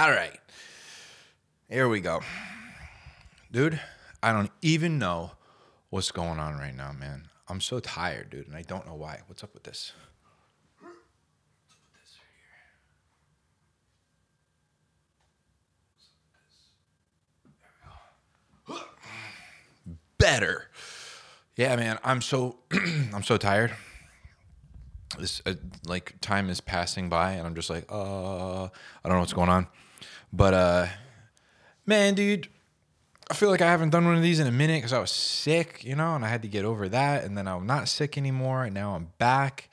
[0.00, 0.40] All right.
[1.68, 2.22] Here we go.
[3.52, 3.78] Dude,
[4.22, 5.32] I don't even know
[5.90, 7.28] what's going on right now, man.
[7.48, 9.20] I'm so tired, dude, and I don't know why.
[9.26, 9.92] What's up with this?
[20.16, 20.68] Better.
[21.56, 21.98] Yeah, man.
[22.02, 23.76] I'm so I'm so tired.
[25.18, 28.70] This uh, like time is passing by, and I'm just like, uh, I
[29.04, 29.66] don't know what's going on.
[30.32, 30.86] But uh,
[31.86, 32.48] man, dude,
[33.30, 35.10] I feel like I haven't done one of these in a minute because I was
[35.10, 38.18] sick, you know, and I had to get over that, and then I'm not sick
[38.18, 39.70] anymore, and now I'm back,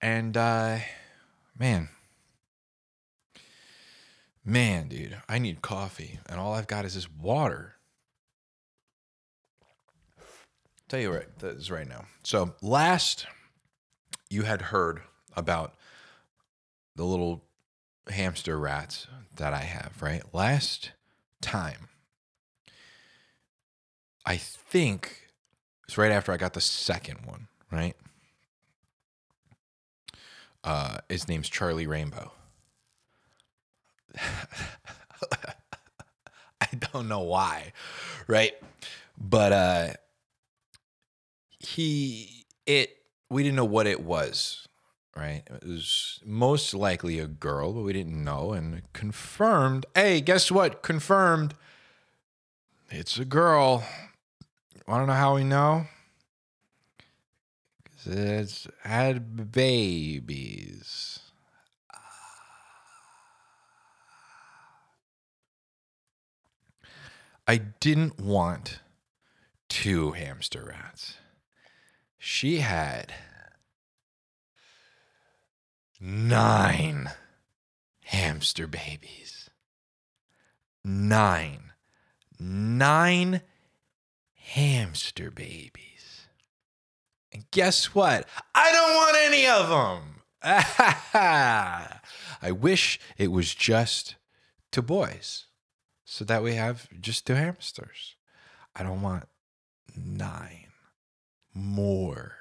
[0.00, 0.78] and uh,
[1.58, 1.88] man,
[4.44, 7.74] man, dude, I need coffee, and all I've got is this water.
[10.88, 12.04] Tell you right, this is right now.
[12.22, 13.26] So last
[14.28, 15.02] you had heard
[15.36, 15.74] about
[16.96, 17.44] the little
[18.08, 20.22] hamster rats that I have, right?
[20.32, 20.92] Last
[21.40, 21.88] time,
[24.24, 25.28] I think
[25.86, 27.94] it's right after I got the second one, right?
[30.64, 32.32] Uh, his name's Charlie Rainbow.
[36.60, 37.72] I don't know why,
[38.28, 38.52] right?
[39.18, 39.88] But uh,
[41.58, 42.96] he, it,
[43.28, 44.68] we didn't know what it was,
[45.16, 45.42] right?
[45.46, 48.52] It was most likely a girl, but we didn't know.
[48.52, 50.82] And confirmed, hey, guess what?
[50.82, 51.54] Confirmed,
[52.90, 53.84] it's a girl.
[54.86, 55.86] Want to know how we know?
[57.84, 61.20] Because it's had babies.
[67.46, 68.80] I didn't want
[69.68, 71.16] two hamster rats.
[72.18, 73.12] She had
[76.02, 77.10] nine
[78.04, 79.48] hamster babies.
[80.84, 81.72] Nine.
[82.40, 83.42] Nine
[84.34, 86.26] hamster babies.
[87.32, 88.26] And guess what?
[88.54, 90.22] I don't want any of them.
[92.42, 94.16] I wish it was just
[94.72, 95.46] two boys
[96.04, 98.16] so that we have just two hamsters.
[98.74, 99.28] I don't want
[99.96, 100.72] nine
[101.54, 102.34] more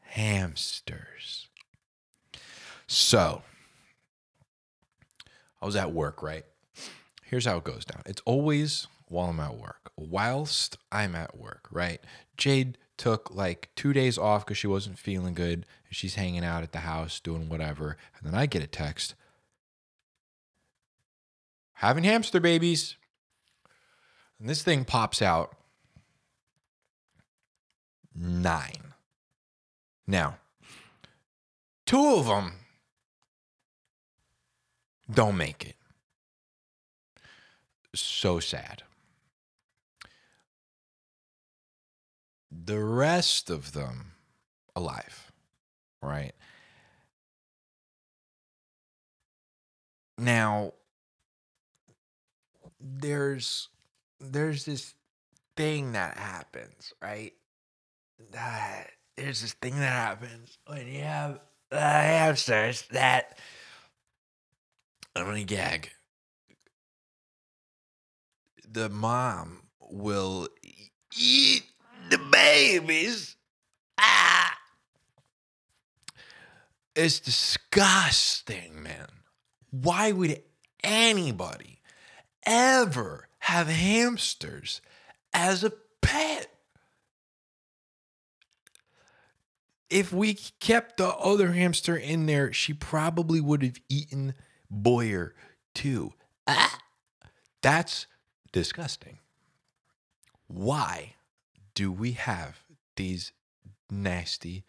[0.00, 1.47] hamsters.
[2.88, 3.42] So,
[5.60, 6.44] I was at work, right?
[7.22, 8.02] Here's how it goes down.
[8.06, 9.92] It's always while I'm at work.
[9.96, 12.00] Whilst I'm at work, right?
[12.38, 15.66] Jade took like two days off because she wasn't feeling good.
[15.86, 17.98] And she's hanging out at the house doing whatever.
[18.16, 19.14] And then I get a text
[21.74, 22.96] having hamster babies.
[24.40, 25.54] And this thing pops out
[28.14, 28.94] nine.
[30.06, 30.38] Now,
[31.84, 32.52] two of them
[35.10, 35.76] don't make it.
[37.94, 38.82] So sad.
[42.50, 44.12] The rest of them
[44.76, 45.32] alive,
[46.02, 46.32] right?
[50.18, 50.72] Now,
[52.80, 53.68] there's
[54.20, 54.94] there's this
[55.56, 57.32] thing that happens, right?
[58.32, 63.38] That there's this thing that happens when you have uh, hamsters that
[65.18, 65.90] I'm gonna gag.
[68.70, 70.48] The mom will
[71.16, 71.64] eat
[72.10, 73.36] the babies.
[73.98, 74.56] Ah,
[76.94, 79.08] it's disgusting, man.
[79.70, 80.42] Why would
[80.82, 81.80] anybody
[82.46, 84.80] ever have hamsters
[85.32, 86.48] as a pet?
[89.90, 94.34] If we kept the other hamster in there, she probably would have eaten
[94.70, 95.34] Boyer
[95.74, 96.12] too.
[96.46, 96.78] Ah,
[97.62, 98.06] that's
[98.52, 99.18] disgusting.
[100.46, 101.14] Why
[101.74, 102.58] do we have
[102.96, 103.32] these
[103.90, 104.64] nasty,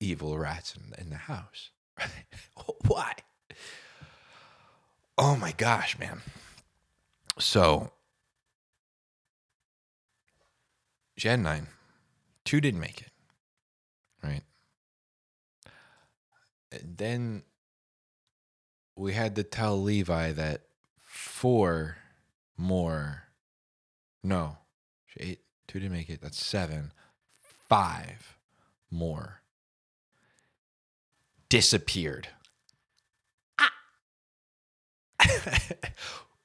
[0.00, 1.70] evil rats in, in the house?
[2.86, 3.14] Why?
[5.16, 6.20] Oh my gosh, man.
[7.38, 7.92] So,
[11.16, 11.68] she had nine.
[12.44, 13.10] Two didn't make it.
[14.22, 14.42] Right.
[16.72, 17.42] And then
[18.96, 20.62] we had to tell Levi that
[21.02, 21.96] four
[22.56, 23.24] more.
[24.22, 24.58] No,
[25.18, 25.40] eight.
[25.66, 26.20] Two didn't make it.
[26.20, 26.92] That's seven.
[27.68, 28.36] Five
[28.90, 29.40] more
[31.48, 32.28] disappeared.
[33.58, 33.72] Ah.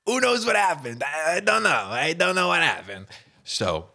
[0.06, 1.04] Who knows what happened?
[1.04, 1.70] I, don't know.
[1.70, 3.08] I don't know what happened.
[3.44, 3.90] So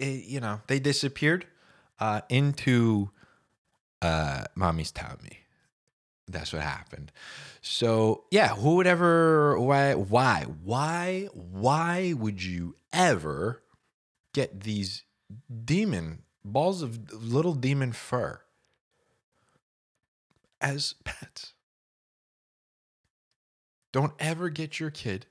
[0.00, 1.46] you know, they disappeared
[2.00, 3.10] uh, into
[4.02, 5.40] Uh, mommy's tummy.
[6.26, 7.12] That's what happened.
[7.60, 9.60] So yeah, who would ever?
[9.60, 9.92] Why?
[9.92, 10.44] Why?
[10.64, 11.28] Why?
[11.34, 13.62] Why would you ever
[14.32, 15.04] get these
[15.66, 18.40] demon balls of little demon fur
[20.62, 21.52] as pets?
[23.92, 25.26] Don't ever get your kid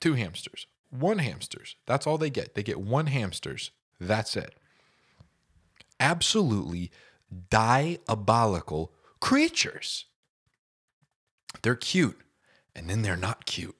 [0.00, 1.76] two hamsters, one hamsters.
[1.84, 2.54] That's all they get.
[2.54, 3.70] They get one hamsters.
[4.00, 4.54] That's it.
[6.00, 6.90] Absolutely
[7.50, 10.06] diabolical creatures.
[11.62, 12.18] They're cute
[12.74, 13.76] and then they're not cute.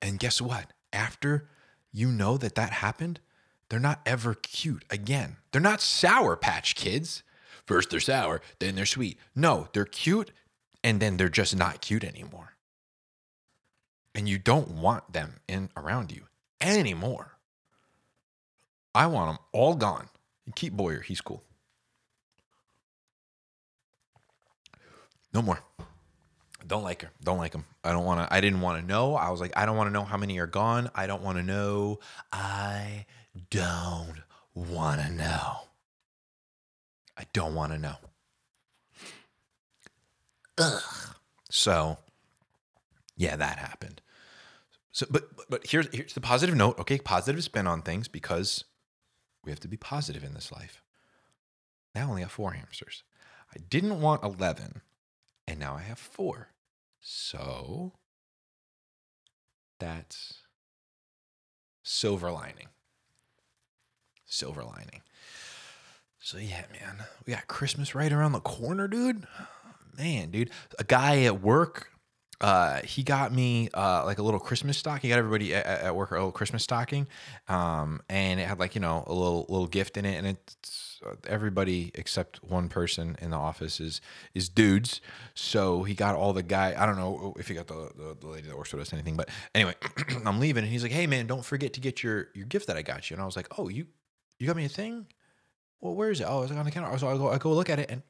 [0.00, 0.72] And guess what?
[0.92, 1.48] After
[1.92, 3.20] you know that that happened,
[3.68, 5.36] they're not ever cute again.
[5.50, 7.22] They're not Sour Patch Kids.
[7.66, 9.18] First they're sour, then they're sweet.
[9.34, 10.32] No, they're cute
[10.82, 12.54] and then they're just not cute anymore.
[14.14, 16.24] And you don't want them in around you
[16.60, 17.38] anymore.
[18.94, 20.08] I want them all gone.
[20.54, 21.42] Keep Boyer, he's cool.
[25.32, 25.60] No more.
[26.66, 27.10] Don't like her.
[27.22, 27.64] Don't like him.
[27.82, 28.32] I don't want to.
[28.32, 29.14] I didn't want to know.
[29.14, 30.90] I was like, I don't want to know how many are gone.
[30.94, 32.00] I don't want to know.
[32.32, 33.06] I
[33.50, 34.22] don't
[34.54, 35.56] want to know.
[37.16, 37.96] I don't want to know.
[40.58, 40.82] Ugh.
[41.50, 41.98] So,
[43.16, 44.00] yeah, that happened.
[44.92, 46.78] So, but but here's here's the positive note.
[46.78, 48.64] Okay, positive spin on things because
[49.44, 50.82] we have to be positive in this life.
[51.94, 53.02] Now I only have four hamsters.
[53.54, 54.80] I didn't want eleven,
[55.46, 56.48] and now I have four.
[57.00, 57.92] So
[59.78, 60.38] that's
[61.82, 62.68] silver lining.
[64.24, 65.02] Silver lining.
[66.18, 69.26] So yeah, man, we got Christmas right around the corner, dude.
[69.98, 71.90] Man, dude, a guy at work
[72.42, 75.08] uh, he got me uh, like a little Christmas stocking.
[75.08, 77.06] He got everybody at, at, work a little Christmas stocking,
[77.48, 81.00] um, and it had like you know a little little gift in it, and it's
[81.06, 84.00] uh, everybody except one person in the office is
[84.34, 85.00] is dudes.
[85.34, 86.74] So he got all the guy.
[86.76, 89.16] I don't know if he got the the, the lady that works with us anything,
[89.16, 89.74] but anyway,
[90.26, 92.76] I'm leaving, and he's like, "Hey man, don't forget to get your your gift that
[92.76, 93.86] I got you." And I was like, "Oh, you
[94.40, 95.06] you got me a thing?
[95.80, 96.24] Well, where is it?
[96.24, 96.98] Oh, I was like on the counter.
[96.98, 98.02] So I go I go look at it, and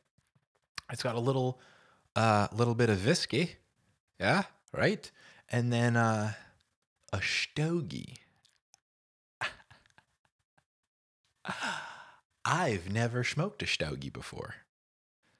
[0.90, 1.60] it's got a little
[2.16, 3.56] uh little bit of whiskey
[4.22, 5.10] yeah, right?
[5.48, 6.34] And then uh,
[7.12, 8.18] a stogie.
[12.44, 14.54] I've never smoked a stogie before.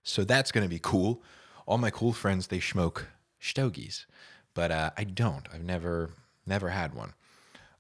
[0.03, 1.23] So that's going to be cool.
[1.65, 3.07] All my cool friends, they smoke
[3.39, 4.07] stogies,
[4.53, 5.47] but uh, I don't.
[5.55, 6.11] I've never,
[6.45, 7.15] never had one.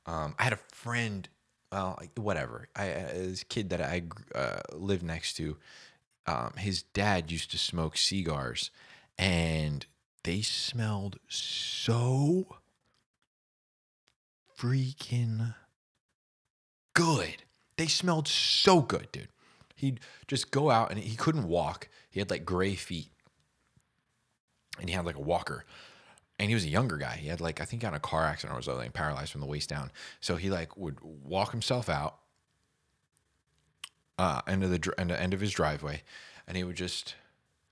[0.06, 1.28] Um, I had a friend,
[1.72, 2.68] well, whatever.
[2.76, 4.04] I, this kid that I
[4.36, 5.56] uh, lived next to,
[6.28, 8.70] um, his dad used to smoke cigars,
[9.18, 9.84] and
[10.24, 12.58] they smelled so
[14.58, 15.54] freaking
[16.94, 17.36] good.
[17.76, 19.28] They smelled so good, dude.
[19.74, 21.88] He'd just go out and he couldn't walk.
[22.10, 23.08] He had like gray feet.
[24.78, 25.64] And he had like a walker.
[26.38, 27.16] And he was a younger guy.
[27.16, 29.46] He had like, I think got in a car accident or something, paralyzed from the
[29.46, 29.90] waist down.
[30.20, 32.18] So he like would walk himself out
[34.18, 36.02] uh into the end, end of his driveway
[36.46, 37.14] and he would just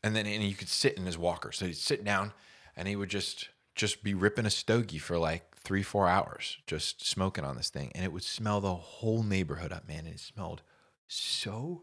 [0.02, 1.52] and then and you could sit in his walker.
[1.52, 2.32] So he'd sit down
[2.76, 7.06] and he would just just be ripping a stogie for like three four hours, just
[7.06, 10.06] smoking on this thing, and it would smell the whole neighborhood up, man.
[10.06, 10.62] And it smelled
[11.08, 11.82] so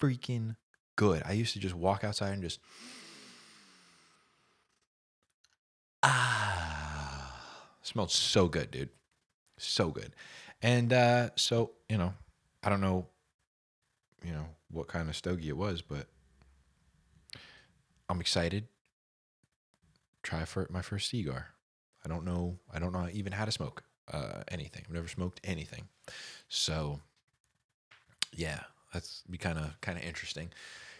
[0.00, 0.56] freaking
[0.96, 1.22] good.
[1.24, 2.60] I used to just walk outside and just
[6.02, 7.34] ah,
[7.82, 8.90] smelled so good, dude,
[9.56, 10.12] so good.
[10.60, 12.14] And uh, so you know,
[12.62, 13.06] I don't know,
[14.24, 16.06] you know what kind of stogie it was, but
[18.08, 18.68] I'm excited.
[20.22, 21.48] Try for my first cigar.
[22.04, 22.58] I don't know.
[22.72, 24.82] I don't know even how to smoke uh, anything.
[24.86, 25.88] I've never smoked anything.
[26.48, 27.00] So,
[28.34, 28.60] yeah,
[28.92, 30.50] that's be kind of kind of interesting.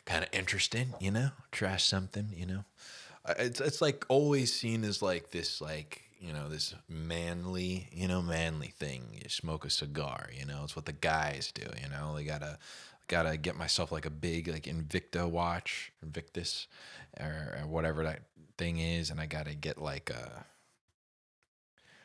[0.05, 1.31] Kind of interesting, you know.
[1.53, 2.65] Try something, you know.
[3.39, 8.23] It's it's like always seen as like this like you know this manly you know
[8.23, 9.03] manly thing.
[9.13, 10.63] You smoke a cigar, you know.
[10.65, 12.15] It's what the guys do, you know.
[12.17, 12.59] They gotta
[13.09, 16.69] gotta get myself like a big like Invicta watch, Invictus,
[17.19, 18.23] or, or whatever that
[18.57, 20.47] thing is, and I gotta get like a.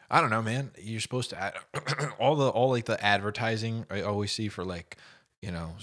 [0.10, 0.72] I don't know, man.
[0.80, 1.54] You're supposed to add
[2.20, 4.98] all the all like the advertising I always see for like,
[5.42, 5.76] you know,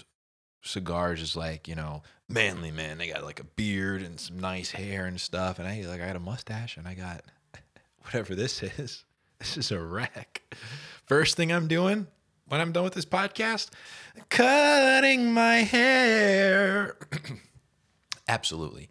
[0.62, 2.99] cigars is like you know manly man.
[2.99, 6.07] They got like a beard and some nice hair and stuff, and I like I
[6.07, 7.23] got a mustache and I got
[8.03, 9.05] whatever this is.
[9.39, 10.43] This is a wreck.
[11.07, 12.07] First thing I'm doing,
[12.50, 13.71] when I'm done with this podcast?
[14.28, 16.97] Cutting my hair.
[18.28, 18.90] Absolutely.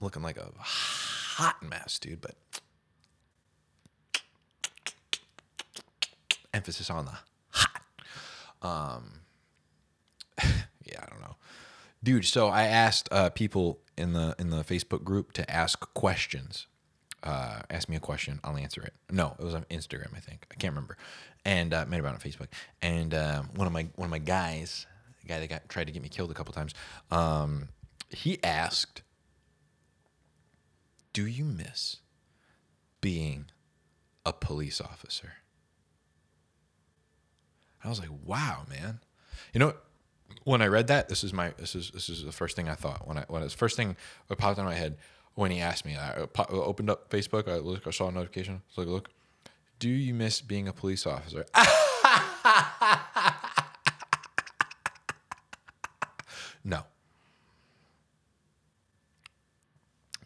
[0.00, 2.34] Looking like a hot mess, dude, but
[6.52, 7.18] emphasis on the
[7.50, 7.82] hot.
[8.62, 9.20] Um,
[10.84, 11.36] yeah, I don't know.
[12.02, 12.24] dude.
[12.24, 16.66] So I asked uh, people in the in the Facebook group to ask questions.
[17.22, 18.94] Uh, ask me a question, I'll answer it.
[19.10, 20.46] No, it was on Instagram, I think.
[20.50, 20.96] I can't remember,
[21.44, 22.48] and uh, about on Facebook.
[22.80, 24.86] And um, one of my one of my guys,
[25.20, 26.74] the guy that got tried to get me killed a couple times,
[27.12, 27.68] um,
[28.10, 29.02] he asked,
[31.12, 31.98] "Do you miss
[33.00, 33.46] being
[34.26, 35.34] a police officer?"
[37.84, 38.98] I was like, "Wow, man."
[39.52, 39.74] You know,
[40.44, 42.74] when I read that, this is my this is this is the first thing I
[42.74, 43.96] thought when I when it was first thing
[44.28, 44.96] that popped in my head
[45.34, 45.96] when he asked me.
[45.96, 47.48] I opened up Facebook.
[47.48, 47.86] I look.
[47.86, 48.54] I saw a notification.
[48.54, 49.10] I was like, "Look,
[49.78, 51.44] do you miss being a police officer?"
[56.64, 56.84] no.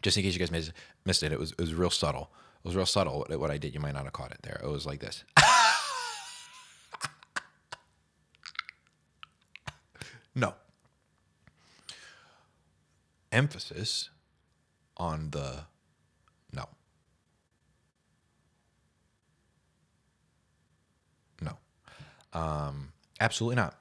[0.01, 0.71] Just in case you guys missed,
[1.05, 2.29] missed it, it was it was real subtle.
[2.63, 3.73] It was real subtle what, what I did.
[3.73, 4.59] You might not have caught it there.
[4.63, 5.23] It was like this.
[10.35, 10.53] no.
[13.31, 14.09] Emphasis
[14.97, 15.63] on the
[16.51, 16.67] no.
[21.41, 21.57] No.
[22.33, 23.75] Um, absolutely not.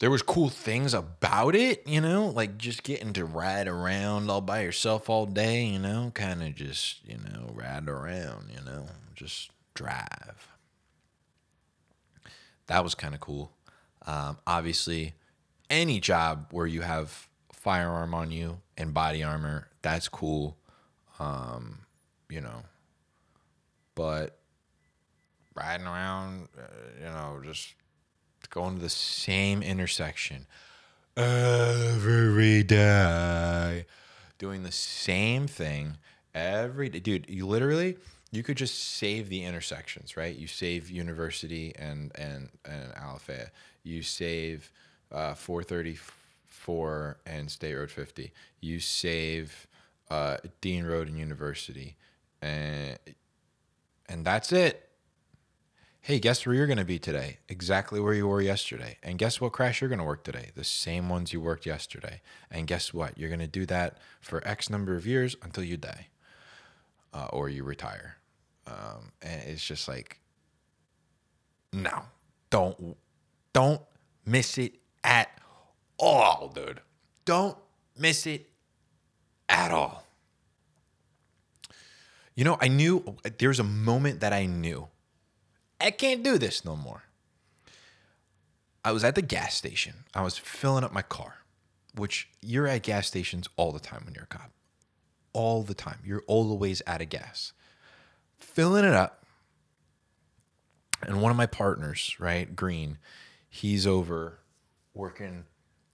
[0.00, 4.40] There was cool things about it, you know, like just getting to ride around all
[4.40, 8.88] by yourself all day, you know, kind of just, you know, ride around, you know,
[9.14, 10.48] just drive.
[12.66, 13.52] That was kind of cool.
[14.06, 15.14] Um, obviously,
[15.70, 17.28] any job where you have
[17.64, 20.56] firearm on you and body armor, that's cool.
[21.18, 21.78] Um,
[22.28, 22.62] you know,
[23.94, 24.38] but
[25.54, 26.62] riding around, uh,
[26.98, 27.74] you know, just
[28.50, 30.46] going to the same intersection
[31.16, 33.86] every day,
[34.38, 35.96] doing the same thing
[36.34, 37.00] every day.
[37.00, 37.96] Dude, you literally
[38.30, 40.36] you could just save the intersections, right?
[40.36, 43.48] You save University and and and Alafaya.
[43.84, 44.70] You save
[45.10, 45.34] uh,
[46.64, 48.32] 434 and State Road 50.
[48.60, 49.66] You save
[50.10, 51.96] uh, Dean Road and University,
[52.40, 52.98] and
[54.08, 54.88] and that's it.
[56.00, 57.38] Hey, guess where you're going to be today?
[57.48, 58.98] Exactly where you were yesterday.
[59.02, 60.50] And guess what crash you're going to work today?
[60.54, 62.20] The same ones you worked yesterday.
[62.50, 63.16] And guess what?
[63.16, 66.08] You're going to do that for X number of years until you die
[67.14, 68.16] uh, or you retire.
[68.66, 70.20] Um, and it's just like,
[71.72, 72.02] no,
[72.50, 72.98] don't,
[73.54, 73.80] don't
[74.26, 74.74] miss it
[75.98, 76.80] all, dude.
[77.24, 77.56] Don't
[77.96, 78.48] miss it
[79.48, 80.04] at all.
[82.34, 84.88] You know, I knew there's a moment that I knew
[85.80, 87.04] I can't do this no more.
[88.84, 90.04] I was at the gas station.
[90.14, 91.38] I was filling up my car,
[91.94, 94.50] which you're at gas stations all the time when you're a cop.
[95.32, 95.98] All the time.
[96.04, 97.52] You're always out of gas.
[98.38, 99.24] Filling it up.
[101.02, 102.98] And one of my partners, right, Green,
[103.48, 104.38] he's over
[104.94, 105.44] working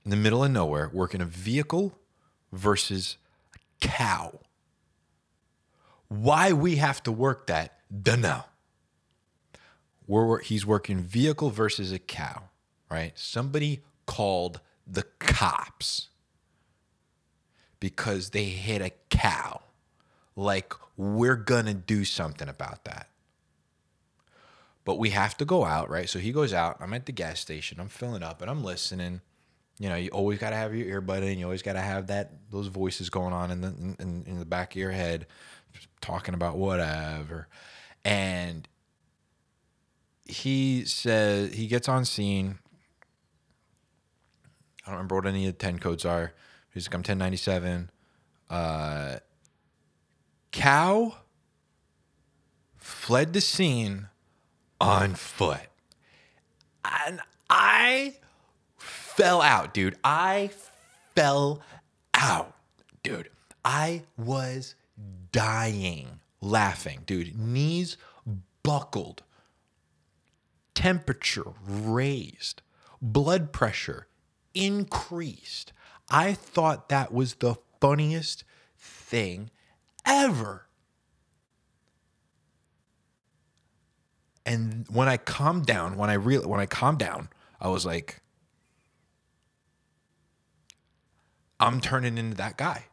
[0.04, 1.98] in the middle of nowhere, working a vehicle
[2.52, 3.16] versus
[3.54, 4.40] a cow.
[6.08, 8.44] Why we have to work that, dunno.
[10.06, 12.44] We're, he's working vehicle versus a cow,
[12.90, 13.12] right?
[13.16, 16.08] Somebody called the cops
[17.78, 19.60] because they hit a cow.
[20.34, 23.08] Like, we're going to do something about that.
[24.84, 26.08] But we have to go out, right?
[26.08, 26.78] So he goes out.
[26.80, 27.78] I'm at the gas station.
[27.78, 29.20] I'm filling up and I'm listening.
[29.80, 31.38] You know, you always got to have your earbud in.
[31.38, 33.68] You always got to have that those voices going on in the
[33.98, 35.26] in, in the back of your head,
[36.02, 37.48] talking about whatever.
[38.04, 38.68] And
[40.26, 42.58] he says he gets on scene.
[44.84, 46.34] I don't remember what any of the 10 codes are.
[46.74, 47.90] He's like, I'm 1097.
[48.50, 49.16] Uh,
[50.52, 51.14] cow
[52.76, 54.08] fled the scene
[54.78, 55.68] on foot.
[56.84, 58.16] And I
[59.14, 59.96] fell out, dude.
[60.04, 60.50] I
[61.14, 61.60] fell
[62.14, 62.54] out,
[63.02, 63.30] dude.
[63.64, 64.74] I was
[65.32, 67.38] dying laughing, dude.
[67.38, 67.96] Knees
[68.62, 69.22] buckled
[70.74, 72.62] temperature raised,
[73.02, 74.06] blood pressure
[74.54, 75.72] increased.
[76.10, 78.44] I thought that was the funniest
[78.78, 79.50] thing
[80.06, 80.66] ever.
[84.46, 87.28] And when I calmed down, when I real when I calmed down,
[87.60, 88.22] I was like,
[91.60, 92.86] I'm turning into that guy.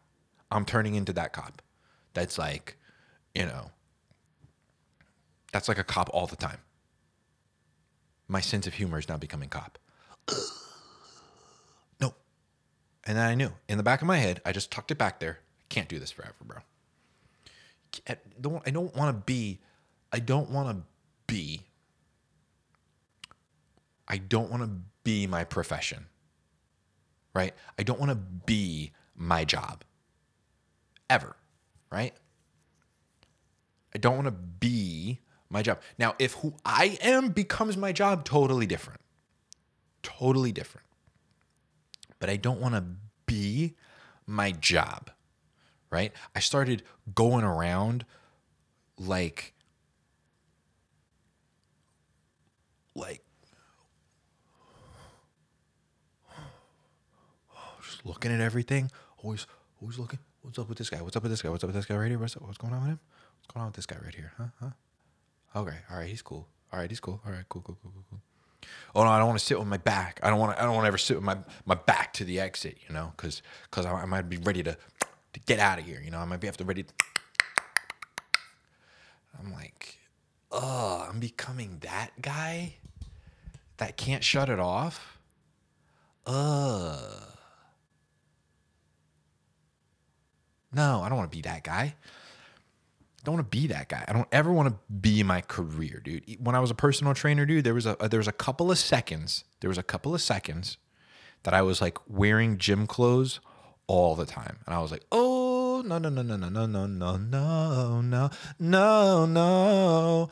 [0.52, 1.62] I'm turning into that cop.
[2.14, 2.78] That's like,
[3.34, 3.72] you know,
[5.52, 6.60] that's like a cop all the time
[8.28, 9.78] my sense of humor is now becoming cop.
[12.02, 12.14] no.
[13.06, 15.20] And then I knew in the back of my head, I just tucked it back
[15.20, 15.40] there.
[15.70, 16.58] Can't do this forever, bro.
[18.08, 19.60] I don't, I don't want to be,
[20.12, 20.84] I don't want to
[21.26, 21.62] be,
[24.08, 24.70] I don't want to
[25.04, 26.08] be my profession.
[27.38, 27.54] Right?
[27.78, 29.84] I don't want to be my job
[31.08, 31.36] ever,
[31.92, 32.16] right?
[33.94, 35.80] I don't want to be my job.
[36.00, 39.02] Now, if who I am becomes my job, totally different.
[40.02, 40.88] Totally different.
[42.20, 42.84] But I don't want to
[43.28, 43.76] be
[44.26, 45.12] my job,
[45.92, 46.12] right?
[46.36, 46.82] I started
[47.14, 48.04] going around
[48.98, 49.54] like,
[52.96, 53.22] like,
[57.88, 58.90] just looking at everything,
[59.24, 59.46] always,
[59.82, 60.20] always looking.
[60.42, 61.02] What's up with this guy?
[61.02, 61.50] What's up with this guy?
[61.50, 62.18] What's up with this guy right here?
[62.18, 62.44] What's up?
[62.44, 63.00] What's going on with him?
[63.40, 64.32] What's going on with this guy right here?
[64.38, 64.46] Huh?
[64.62, 65.60] Huh?
[65.60, 65.76] Okay.
[65.92, 66.10] All right.
[66.10, 66.48] He's cool.
[66.72, 66.90] All right.
[66.90, 67.22] He's cool.
[67.26, 67.44] All right.
[67.50, 67.62] Cool.
[67.62, 67.78] Cool.
[67.82, 67.92] Cool.
[67.94, 68.04] Cool.
[68.10, 68.20] Cool.
[68.96, 70.20] Oh no, I don't want to sit with my back.
[70.24, 70.62] I don't want to.
[70.62, 72.78] I don't want to ever sit with my my back to the exit.
[72.88, 74.78] You know, because because I, I might be ready to
[75.34, 76.02] to get out of here.
[76.04, 76.84] You know, I might be have to ready.
[76.84, 76.94] To,
[79.40, 80.00] I'm like,
[80.52, 82.76] oh, I'm becoming that guy
[83.78, 85.20] that can't shut it off.
[86.26, 87.28] Uh.
[90.78, 91.96] No, I don't want to be that guy.
[91.96, 94.06] I don't want to be that guy.
[94.08, 96.38] I don't ever want to be my career, dude.
[96.40, 98.78] When I was a personal trainer, dude, there was a there was a couple of
[98.78, 99.44] seconds.
[99.60, 100.78] There was a couple of seconds
[101.42, 103.40] that I was like wearing gym clothes
[103.88, 106.86] all the time, and I was like, oh no no no no no no no
[106.86, 108.30] no no no
[108.60, 110.30] no no,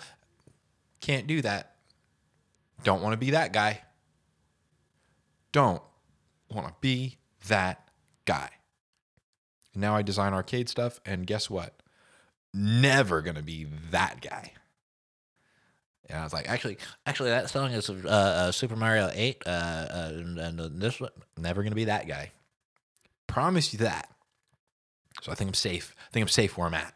[1.01, 1.75] can't do that.
[2.83, 3.81] Don't want to be that guy.
[5.51, 5.81] Don't
[6.51, 7.89] want to be that
[8.25, 8.51] guy.
[9.75, 11.81] Now I design arcade stuff, and guess what?
[12.53, 14.53] Never gonna be that guy.
[16.09, 19.49] And I was like, actually, actually, that song is uh, uh, Super Mario Eight, uh,
[19.49, 22.31] uh, and, and this one, never gonna be that guy.
[23.27, 24.09] Promise you that.
[25.21, 25.95] So I think I'm safe.
[25.97, 26.93] I think I'm safe where I'm at.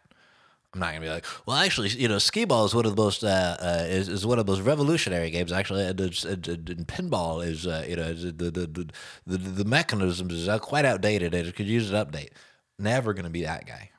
[0.74, 3.01] I'm not gonna be like, well, actually, you know, skee ball is one of the
[3.01, 5.51] most uh, uh, is, is one of the most revolutionary games.
[5.51, 8.89] Actually, and, and, and pinball is uh, you know the the, the
[9.25, 12.30] the the mechanisms is quite outdated and it could use an update.
[12.79, 13.91] Never gonna be that guy.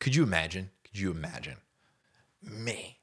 [0.00, 0.70] Could you imagine?
[0.84, 1.58] Could you imagine
[2.40, 2.95] me?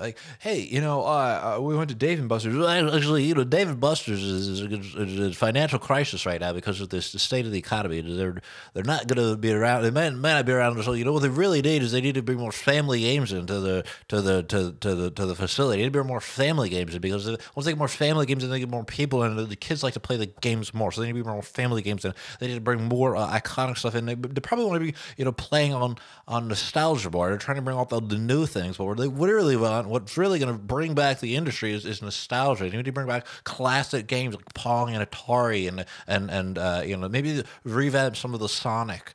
[0.00, 2.56] Like, hey, you know, uh, uh, we went to Dave and Buster's.
[2.66, 6.88] Actually, you know, Dave and Buster's is, is, a financial crisis right now because of
[6.88, 8.00] this the state of the economy.
[8.00, 8.40] They're
[8.74, 9.82] they're not going to be around.
[9.82, 10.82] They may, may not be around.
[10.82, 13.32] So you know what they really need is they need to bring more family games
[13.32, 15.78] into the to the to, to the to the facility.
[15.78, 18.44] They need to bring more family games in because once they get more family games,
[18.44, 20.92] and they get more people, and the kids like to play the games more.
[20.92, 23.28] So they need to be more family games, and they need to bring more uh,
[23.28, 24.06] iconic stuff in.
[24.06, 25.96] They, they probably want to be you know playing on
[26.28, 27.30] on nostalgia bar.
[27.30, 30.16] They're trying to bring out the, the new things, but what they really want what's
[30.16, 32.66] really going to bring back the industry is, is nostalgia.
[32.66, 36.82] You need to bring back classic games like Pong and Atari, and and and uh,
[36.84, 39.14] you know maybe revamp some of the Sonic.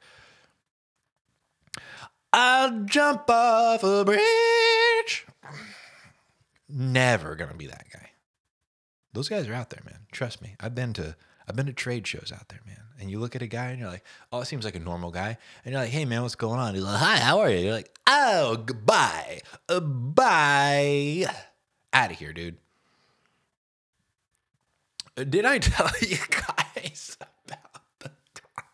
[2.31, 5.25] I'll jump off a bridge.
[6.67, 8.09] Never gonna be that guy.
[9.13, 10.07] Those guys are out there, man.
[10.11, 10.55] Trust me.
[10.59, 11.15] I've been to
[11.47, 12.82] I've been to trade shows out there, man.
[12.99, 15.11] And you look at a guy and you're like, oh, it seems like a normal
[15.11, 15.37] guy.
[15.65, 16.73] And you're like, hey, man, what's going on?
[16.75, 17.57] He's like, hi, how are you?
[17.57, 19.41] You're like, oh, goodbye.
[19.67, 21.25] Uh, bye.
[21.91, 22.57] Out of here, dude.
[25.17, 28.65] Uh, did I tell you guys about the time?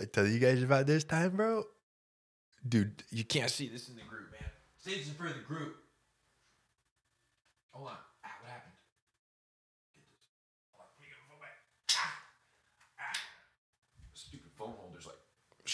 [0.00, 1.64] I tell you guys about this time, bro?
[2.68, 4.50] Dude, you can't see this in the group, man.
[4.78, 5.76] Say this is for the group.
[7.72, 7.96] Hold on.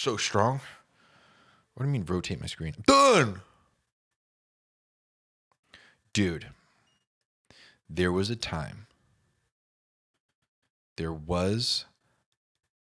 [0.03, 0.61] So strong.
[1.75, 2.75] What do you mean rotate my screen?
[2.87, 3.41] Done.
[6.13, 6.49] Dude,
[7.89, 8.87] there was a time.
[10.97, 11.85] There was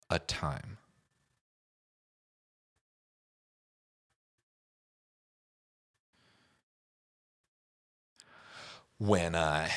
[0.08, 0.78] a time.
[8.96, 9.70] When I,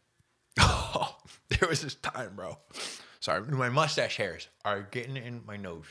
[0.60, 1.16] oh,
[1.48, 2.58] there was this time, bro.
[3.20, 5.86] Sorry, my mustache hairs are getting in my nose.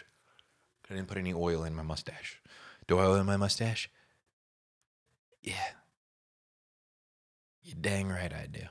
[0.91, 2.41] I didn't put any oil in my mustache.
[2.87, 3.89] Do I oil in my mustache?
[5.41, 5.69] Yeah.
[7.63, 8.63] You dang right I do.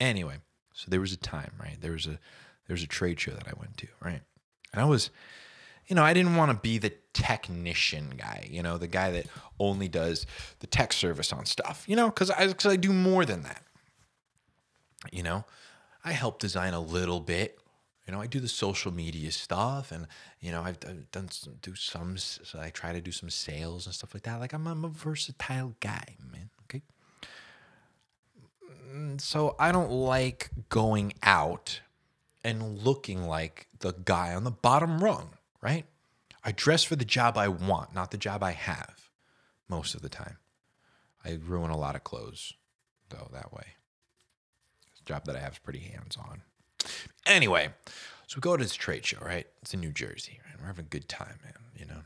[0.00, 0.38] Anyway,
[0.72, 1.80] so there was a time, right?
[1.80, 2.18] There was a
[2.66, 4.22] there was a trade show that I went to, right?
[4.72, 5.10] And I was,
[5.86, 9.26] you know, I didn't want to be the technician guy, you know, the guy that
[9.58, 10.26] only does
[10.60, 13.62] the tech service on stuff, you know, because I because I do more than that.
[15.12, 15.44] You know,
[16.04, 17.58] I help design a little bit,
[18.10, 20.08] you know, I do the social media stuff, and
[20.40, 22.18] you know, I've done some, do some.
[22.18, 24.40] So I try to do some sales and stuff like that.
[24.40, 26.50] Like I'm, I'm a versatile guy, man.
[26.64, 26.82] Okay.
[28.92, 31.82] Mm, so I don't like going out
[32.42, 35.28] and looking like the guy on the bottom rung,
[35.60, 35.84] right?
[36.42, 39.08] I dress for the job I want, not the job I have.
[39.68, 40.38] Most of the time,
[41.24, 42.54] I ruin a lot of clothes
[43.10, 43.66] though that way.
[44.90, 46.42] This job that I have is pretty hands on.
[47.26, 47.70] Anyway,
[48.26, 49.46] so we go to this trade show, right?
[49.62, 50.60] It's in New Jersey, right?
[50.60, 51.54] We're having a good time, man.
[51.76, 52.02] You know,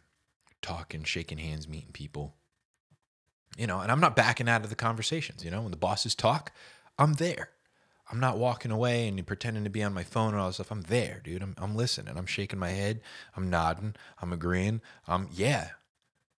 [0.62, 2.34] talking, shaking hands, meeting people.
[3.56, 5.44] You know, and I'm not backing out of the conversations.
[5.44, 6.52] You know, when the bosses talk,
[6.98, 7.50] I'm there.
[8.10, 10.70] I'm not walking away and pretending to be on my phone and all this stuff.
[10.70, 11.42] I'm there, dude.
[11.42, 12.16] I'm, I'm listening.
[12.16, 13.00] I'm shaking my head.
[13.37, 13.94] I'm nodding.
[14.20, 14.82] I'm agreeing.
[15.08, 15.70] Um, yeah,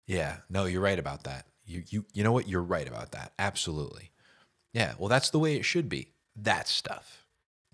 [0.07, 0.38] yeah.
[0.49, 1.46] No, you're right about that.
[1.64, 2.49] You, you, you know what?
[2.49, 3.33] You're right about that.
[3.38, 4.12] Absolutely.
[4.72, 4.94] Yeah.
[4.99, 6.12] Well, that's the way it should be.
[6.37, 7.26] That stuff.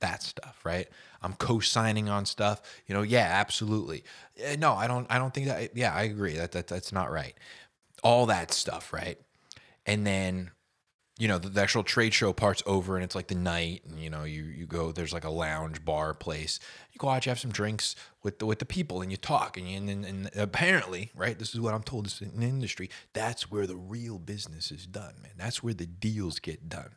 [0.02, 0.88] That stuff, right?
[1.22, 2.60] I'm co-signing on stuff.
[2.86, 4.04] You know, yeah, absolutely.
[4.36, 5.06] Eh, No, I don't.
[5.08, 5.76] I don't think that.
[5.76, 6.36] Yeah, I agree.
[6.36, 7.34] That, that that's not right.
[8.02, 9.18] All that stuff, right?
[9.86, 10.50] And then
[11.18, 14.00] you know the, the actual trade show part's over and it's like the night and
[14.00, 16.58] you know you you go there's like a lounge bar place
[16.90, 19.56] you go out you have some drinks with the with the people and you talk
[19.56, 22.88] and you, and, and, apparently right this is what i'm told this in the industry
[23.12, 26.96] that's where the real business is done man that's where the deals get done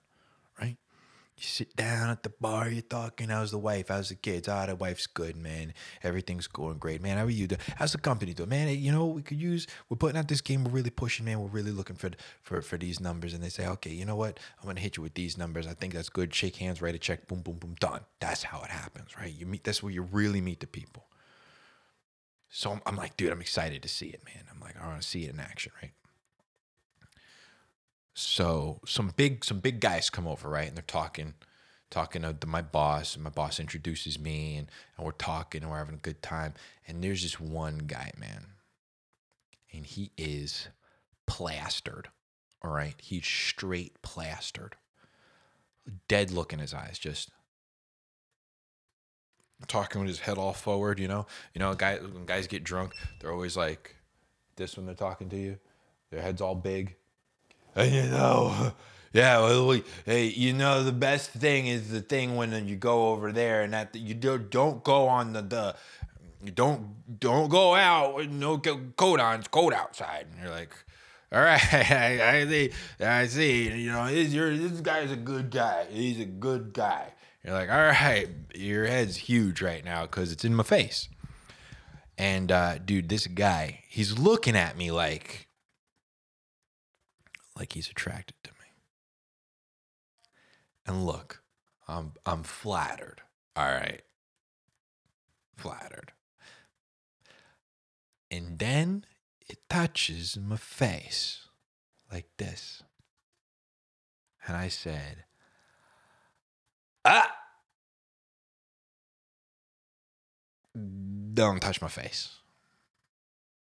[1.38, 3.28] you sit down at the bar, you're talking.
[3.28, 3.90] How's the wife?
[3.90, 4.48] How's the kids?
[4.48, 5.74] Ah, the wife's good, man.
[6.02, 7.18] Everything's going great, man.
[7.18, 7.60] How are you doing?
[7.76, 8.70] How's the company doing, man?
[8.70, 9.68] You know, we could use.
[9.90, 10.64] We're putting out this game.
[10.64, 11.42] We're really pushing, man.
[11.42, 13.34] We're really looking for for for these numbers.
[13.34, 14.40] And they say, okay, you know what?
[14.62, 15.68] I'm gonna hit you with these numbers.
[15.68, 16.34] I think that's good.
[16.34, 17.28] Shake hands, write a check.
[17.28, 17.76] Boom, boom, boom.
[17.80, 18.02] Done.
[18.22, 19.34] That's how it happens, right?
[19.34, 19.66] You meet.
[19.66, 21.06] That's where you really meet the people.
[22.50, 24.46] So I'm, I'm like, dude, I'm excited to see it, man.
[24.50, 25.92] I'm like, I want to see it in action, right?
[28.16, 30.68] So some big some big guys come over, right?
[30.68, 31.34] And they're talking
[31.92, 35.78] talking to my boss, and my boss introduces me, and, and we're talking, and we're
[35.78, 36.54] having a good time.
[36.88, 38.48] And there's this one guy, man,
[39.72, 40.70] and he is
[41.28, 42.08] plastered.
[42.64, 44.76] All right, he's straight plastered,
[46.08, 47.30] dead look in his eyes, just
[49.68, 51.00] talking with his head all forward.
[51.00, 53.98] You know, you know, guy when guys get drunk, they're always like
[54.56, 55.58] this when they're talking to you.
[56.12, 56.96] Their head's all big.
[57.76, 58.74] And you know,
[59.14, 63.10] yeah, well, we, hey, you know, the best thing is the thing when you go
[63.10, 65.76] over there and that you do, don't go on the, the
[66.54, 69.40] don't don't go out with no co- coat on.
[69.40, 70.28] It's cold outside.
[70.32, 70.76] And you're like,
[71.32, 73.82] all right, I, see, I see.
[73.82, 75.88] You know, this, this guy's a good guy.
[75.90, 77.14] He's a good guy.
[77.44, 81.10] You're like, all right, your head's huge right now because it's in my face.
[82.18, 85.45] And uh, dude, this guy, he's looking at me like,
[87.56, 88.68] like he's attracted to me.
[90.86, 91.42] And look,
[91.88, 93.22] I'm I'm flattered.
[93.56, 94.02] All right.
[95.56, 96.12] Flattered.
[98.30, 99.06] And then
[99.48, 101.48] it touches my face
[102.12, 102.84] like this.
[104.48, 105.24] And I said,
[107.06, 107.32] Ah
[110.76, 112.40] Don't touch my face.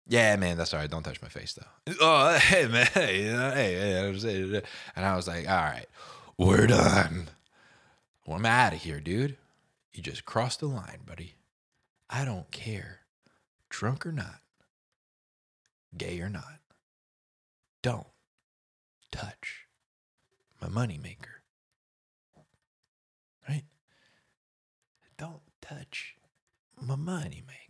[0.07, 0.91] Yeah, man, that's all right.
[0.91, 1.95] Don't touch my face though.
[2.01, 4.63] Oh, hey, man, hey, hey, hey,
[4.97, 5.87] and I was like, all right,
[6.37, 7.29] we're done.
[8.27, 9.37] Well, I'm out of here, dude.
[9.93, 11.35] You just crossed the line, buddy.
[12.09, 13.01] I don't care,
[13.69, 14.41] drunk or not,
[15.97, 16.61] gay or not.
[17.83, 18.07] Don't
[19.11, 19.67] touch
[20.61, 21.41] my moneymaker.
[23.49, 23.65] Right?
[25.19, 26.17] Don't touch
[26.81, 27.62] my moneymaker,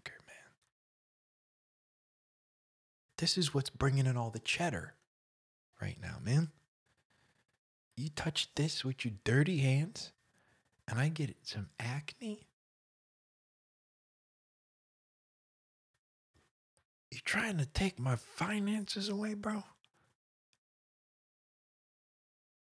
[3.22, 4.94] This is what's bringing in all the cheddar
[5.80, 6.50] right now, man.
[7.96, 10.11] You touch this with your dirty hands,
[10.88, 12.48] and I get some acne.
[17.12, 19.62] You trying to take my finances away, bro?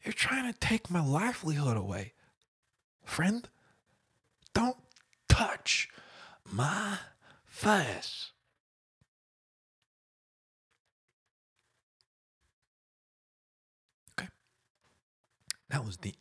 [0.03, 2.15] You're trying to take my livelihood away.
[3.05, 3.49] Friend,
[4.53, 4.79] don't
[5.29, 5.89] touch
[6.45, 6.99] my
[7.47, 8.33] face.
[15.71, 16.15] That was the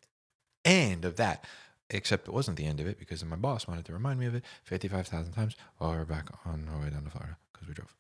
[0.63, 1.43] end of that.
[1.91, 4.35] Except it wasn't the end of it because my boss wanted to remind me of
[4.35, 7.73] it 55,000 times while we were back on our way down to Florida because we
[7.73, 7.95] drove.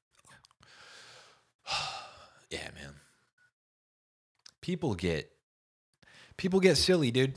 [2.51, 2.93] yeah, man.
[4.61, 5.31] People get
[6.37, 7.33] people get silly, dude.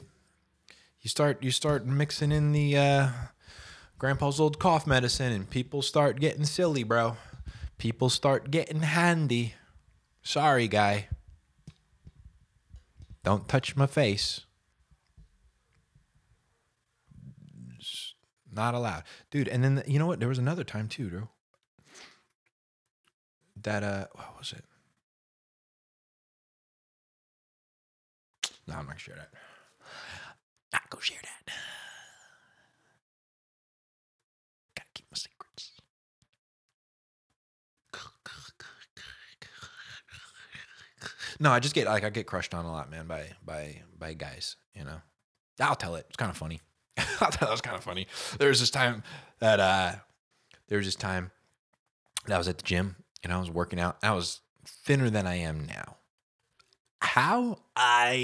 [1.01, 3.09] You start you start mixing in the uh,
[3.99, 7.17] grandpa's old cough medicine, and people start getting silly, bro.
[7.79, 9.55] People start getting handy.
[10.23, 11.09] Sorry, guy.
[13.25, 14.41] Don't touch my face.
[17.79, 18.15] It's
[18.51, 19.49] not allowed, dude.
[19.49, 20.19] And then you know what?
[20.19, 21.29] There was another time too, Drew.
[23.63, 24.65] That uh, what was it?
[28.67, 29.31] No, I'm not gonna share that.
[30.73, 31.55] Not gonna share that.
[34.75, 35.73] Gotta keep my secrets.
[41.43, 44.15] No, I just get like I get crushed on a lot, man, by by by
[44.15, 44.55] guys.
[44.77, 45.01] You know,
[45.59, 46.07] I'll tell it.
[46.07, 46.61] It's kind of funny.
[47.21, 48.07] I'll tell it was kind of funny.
[48.39, 49.03] There was this time
[49.41, 49.95] that uh,
[50.69, 51.33] there was this time
[52.27, 53.97] that I was at the gym and I was working out.
[54.05, 55.97] I was thinner than I am now.
[57.01, 58.15] How I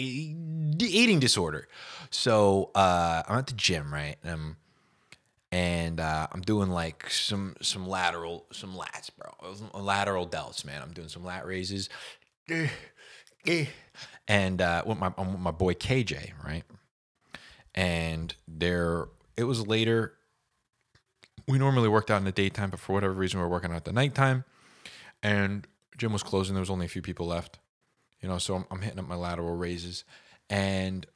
[0.79, 1.67] eating disorder.
[2.11, 4.15] So uh, I'm at the gym, right?
[4.23, 4.57] And I'm
[5.51, 9.55] and uh, I'm doing like some some lateral some lats, bro.
[9.75, 10.83] Lateral delts, man.
[10.83, 11.89] I'm doing some lat raises,
[14.29, 16.65] and uh, with my with my boy KJ, right?
[17.75, 19.07] And there,
[19.37, 20.15] it was later.
[21.47, 23.77] We normally worked out in the daytime, but for whatever reason, we were working out
[23.77, 24.45] at the nighttime,
[25.23, 26.55] and gym was closing.
[26.55, 27.59] There was only a few people left,
[28.21, 28.39] you know.
[28.39, 30.05] So I'm, I'm hitting up my lateral raises,
[30.51, 31.07] and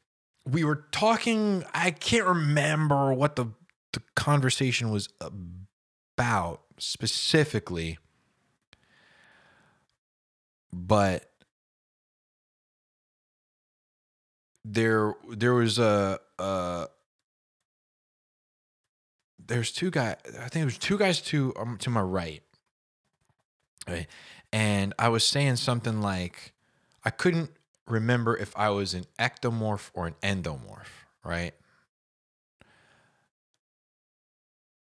[0.49, 1.65] we were talking.
[1.75, 3.47] I can't remember what the
[3.93, 7.99] the conversation was about specifically,
[10.73, 11.32] but
[14.65, 16.87] there there was a, a
[19.45, 22.43] there's two guys i think there's two guys to um, to my right
[23.89, 24.07] right?
[24.53, 26.53] And i was saying something like
[27.05, 27.51] i couldn't
[27.89, 31.55] remember if i was an ectomorph or an endomorph right?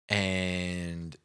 [0.08, 1.16] And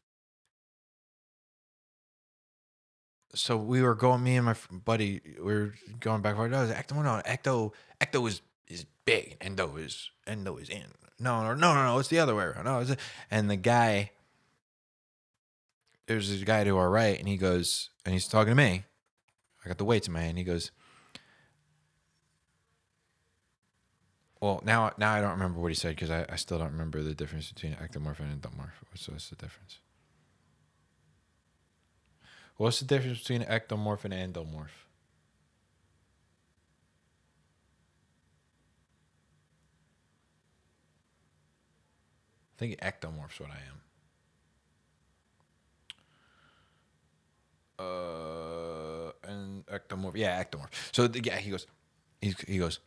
[3.33, 4.23] so we were going.
[4.23, 6.37] Me and my buddy, we were going back.
[6.37, 6.51] and forth.
[6.51, 7.03] No, ecto.
[7.03, 7.71] No, ecto.
[8.01, 9.37] Ecto is is big.
[9.41, 10.85] Endo is endo is in.
[11.19, 11.99] No, no, no, no, no.
[11.99, 12.65] It's the other way around.
[12.65, 12.95] No, it's
[13.29, 14.11] and the guy.
[16.07, 18.83] There's this guy to our right, and he goes, and he's talking to me.
[19.63, 20.39] I got the weights in my hand.
[20.39, 20.71] He goes,
[24.41, 27.03] Well, now now I don't remember what he said because I, I still don't remember
[27.03, 28.71] the difference between ectomorph and endomorph.
[28.89, 29.79] What's, what's the difference?
[32.59, 34.67] What's the difference between ectomorph and endomorph?
[42.53, 43.61] I think ectomorph's what I
[47.79, 47.85] am.
[47.85, 50.67] Uh, and ectomorph, yeah, ectomorph.
[50.91, 51.65] So yeah, he goes,
[52.21, 52.81] he, he goes,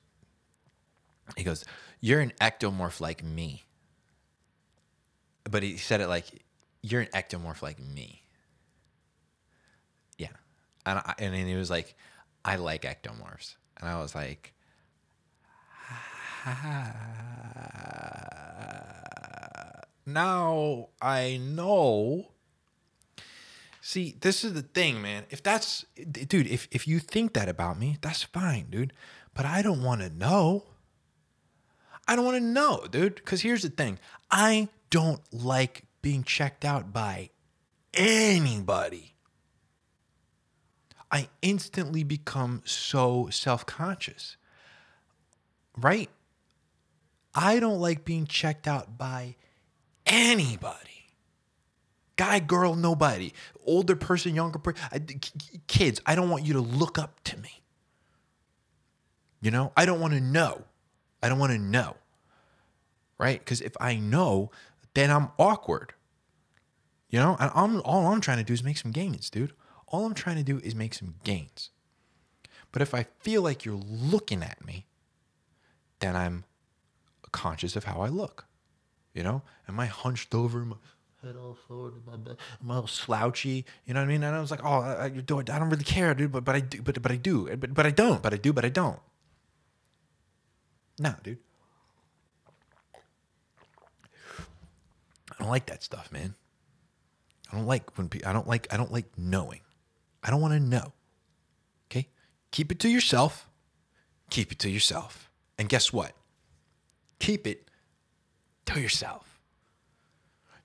[1.35, 1.64] he goes,
[2.02, 3.64] You're an ectomorph like me.
[5.50, 6.26] But he said it like,
[6.82, 8.21] You're an ectomorph like me.
[10.85, 11.95] And, I, and he was like,
[12.45, 13.57] I like ectomorphs.
[13.81, 14.53] And I was like,
[16.47, 16.92] ah,
[20.07, 22.29] now I know.
[23.81, 25.25] See, this is the thing, man.
[25.31, 28.92] If that's, dude, if, if you think that about me, that's fine, dude.
[29.35, 30.64] But I don't want to know.
[32.07, 33.16] I don't want to know, dude.
[33.16, 33.99] Because here's the thing
[34.31, 37.31] I don't like being checked out by
[37.95, 39.12] anybody.
[41.12, 44.38] I instantly become so self conscious,
[45.77, 46.09] right?
[47.35, 49.37] I don't like being checked out by
[50.07, 50.79] anybody.
[52.16, 53.33] Guy, girl, nobody.
[53.66, 55.20] Older person, younger person,
[55.66, 56.01] kids.
[56.07, 57.62] I don't want you to look up to me.
[59.40, 60.62] You know, I don't want to know.
[61.22, 61.96] I don't want to know.
[63.18, 63.38] Right?
[63.38, 64.51] Because if I know,
[64.94, 65.94] then I'm awkward.
[67.11, 69.53] You know, and I'm, all I'm trying to do is make some gains, dude.
[69.92, 71.70] All I'm trying to do is make some gains.
[72.72, 74.87] But if I feel like you're looking at me,
[76.00, 76.44] then I'm
[77.31, 78.46] conscious of how I look.
[79.14, 80.64] You know, am I hunched over?
[80.64, 80.76] My
[81.22, 83.66] head all forward, my am I all slouchy?
[83.85, 84.22] You know what I mean?
[84.22, 86.33] And I was like, oh, I, I, I don't really care, dude.
[86.33, 88.55] But but I do, but but I do, but but I don't, but I do,
[88.55, 89.00] but I don't.
[90.98, 91.38] No, dude.
[95.31, 96.35] I don't like that stuff, man.
[97.52, 99.61] I don't like when people, I don't like I don't like knowing.
[100.22, 100.92] I don't want to know.
[101.90, 102.08] Okay?
[102.50, 103.48] Keep it to yourself.
[104.30, 105.30] Keep it to yourself.
[105.58, 106.12] And guess what?
[107.18, 107.68] Keep it
[108.66, 109.40] to yourself.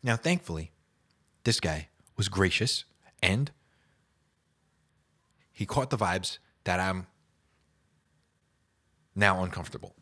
[0.03, 0.71] Now, thankfully,
[1.43, 2.85] this guy was gracious
[3.21, 3.51] and
[5.51, 7.07] he caught the vibes that I'm
[9.15, 9.95] now uncomfortable.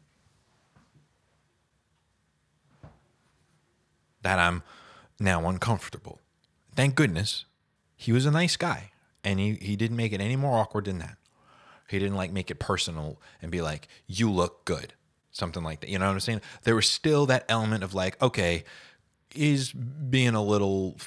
[4.25, 4.63] that I'm
[5.19, 6.19] now uncomfortable.
[6.75, 7.45] Thank goodness
[7.95, 8.89] he was a nice guy
[9.25, 11.17] and he, he didn't make it any more awkward than that.
[11.89, 14.93] He didn't like make it personal and be like, you look good.
[15.31, 15.89] Something like that.
[15.89, 16.41] You know what I'm saying?
[16.63, 18.63] There was still that element of like, okay,
[19.31, 20.97] he's being a little,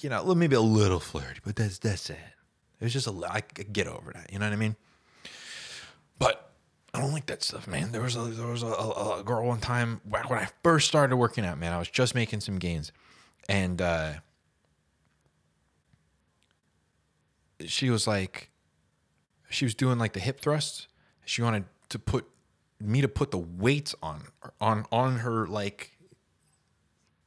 [0.00, 2.18] you know, maybe a little flirty, but that's that's it.
[2.80, 4.32] It was just a, I get over that.
[4.32, 4.74] You know what I mean?
[6.18, 6.50] But
[6.92, 7.92] I don't like that stuff, man.
[7.92, 10.88] There was a there was a, a, a, girl one time back when I first
[10.88, 11.72] started working out, man.
[11.72, 12.90] I was just making some gains,
[13.48, 14.14] and uh,
[17.64, 18.50] she was like,
[19.50, 20.88] she was doing like the hip thrusts.
[21.24, 22.26] She wanted to put
[22.80, 24.22] me to put the weights on
[24.60, 25.96] on on her like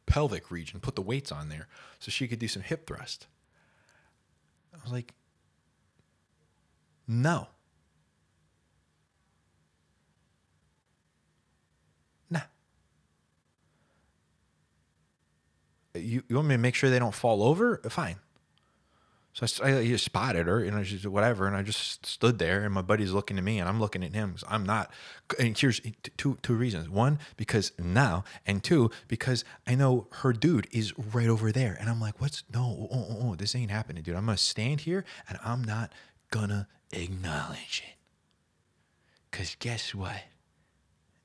[0.06, 1.68] pelvic region, put the weights on there
[2.00, 3.28] so she could do some hip thrust.
[4.74, 5.14] I was like,
[7.08, 7.48] no.
[12.30, 12.42] Nah.
[15.96, 17.82] You, you want me to make sure they don't fall over?
[17.90, 18.18] Fine.
[19.34, 22.64] So I, I just spotted her, and I just whatever, and I just stood there,
[22.64, 24.36] and my buddy's looking at me, and I'm looking at him.
[24.48, 24.92] I'm not.
[25.38, 30.34] And here's eh, two two reasons: one, because now, and two, because I know her
[30.34, 32.62] dude is right over there, and I'm like, what's no?
[32.62, 34.16] Oh, oh, oh, oh this ain't happening, dude.
[34.16, 35.92] I'm gonna stand here, and I'm not
[36.32, 37.96] gonna acknowledge it.
[39.32, 40.24] Cause guess what?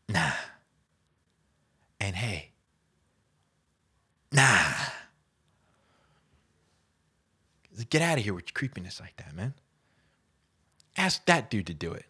[0.09, 0.33] Nah.
[2.01, 2.51] And hey,
[4.31, 4.73] nah.
[7.91, 9.55] Get out of here with your creepiness like that, man.
[10.97, 12.07] Ask that dude to do it.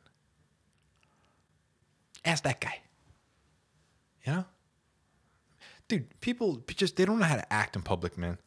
[2.25, 2.81] Ask that guy.
[4.25, 4.45] You know?
[5.89, 8.39] Dude, people just, they don't know how to act in public, man.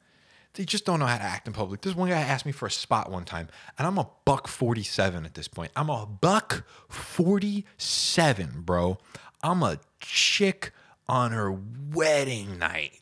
[0.54, 1.82] They just don't know how to act in public.
[1.82, 5.24] This one guy asked me for a spot one time, and I'm a buck 47
[5.24, 5.72] at this point.
[5.76, 8.98] I'm a buck 47, bro.
[9.44, 10.72] I'm a chick
[11.08, 11.56] on her
[11.94, 13.02] wedding night.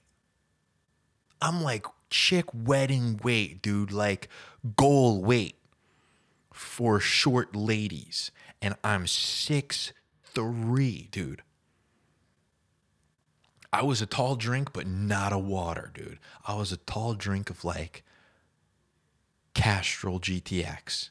[1.42, 4.30] I'm like chick wedding weight, dude, like
[4.76, 5.56] goal weight
[6.54, 8.32] for short ladies.
[8.62, 11.42] And I'm six three, dude.
[13.72, 16.20] I was a tall drink, but not a water, dude.
[16.48, 18.04] I was a tall drink of like
[19.54, 21.10] Castrol GTX.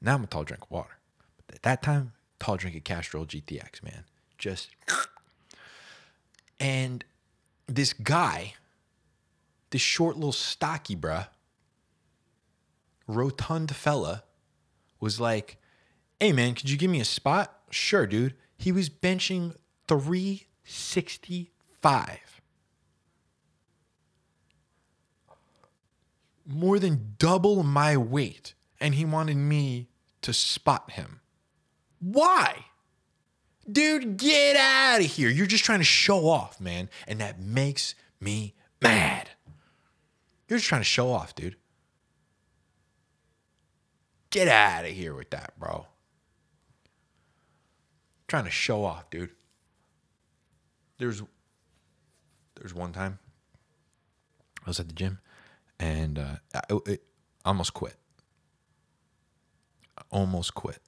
[0.00, 0.98] Now I'm a tall drink of water.
[1.46, 4.04] But at that time, tall drink of Castrol GTX, man.
[4.38, 4.70] Just.
[6.58, 7.04] And
[7.66, 8.54] this guy
[9.72, 11.26] this short little stocky bruh,
[13.06, 14.22] rotund fella,
[15.00, 15.56] was like,
[16.20, 17.58] hey man, could you give me a spot?
[17.70, 18.34] Sure, dude.
[18.56, 19.56] He was benching
[19.88, 22.40] 365.
[26.46, 28.54] More than double my weight.
[28.80, 29.88] And he wanted me
[30.22, 31.20] to spot him.
[32.00, 32.66] Why?
[33.70, 35.28] Dude, get out of here.
[35.28, 36.88] You're just trying to show off, man.
[37.06, 39.30] And that makes me mad.
[40.52, 41.56] You're just trying to show off, dude.
[44.28, 45.86] Get out of here with that, bro.
[48.28, 49.30] Trying to show off, dude.
[50.98, 51.22] There's
[52.56, 53.18] there's one time
[54.62, 55.20] I was at the gym
[55.80, 57.02] and uh, I, it,
[57.46, 57.96] almost quit.
[59.96, 60.82] I almost quit.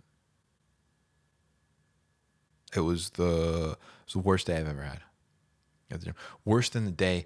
[2.76, 5.00] It was the it was the worst day I've ever had
[5.90, 6.14] at the gym.
[6.44, 7.24] Worse than the day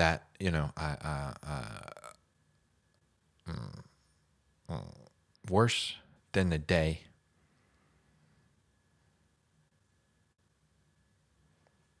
[0.00, 1.90] that you know I uh, uh,
[4.70, 4.82] mm,
[5.50, 5.96] worse
[6.32, 7.02] than the day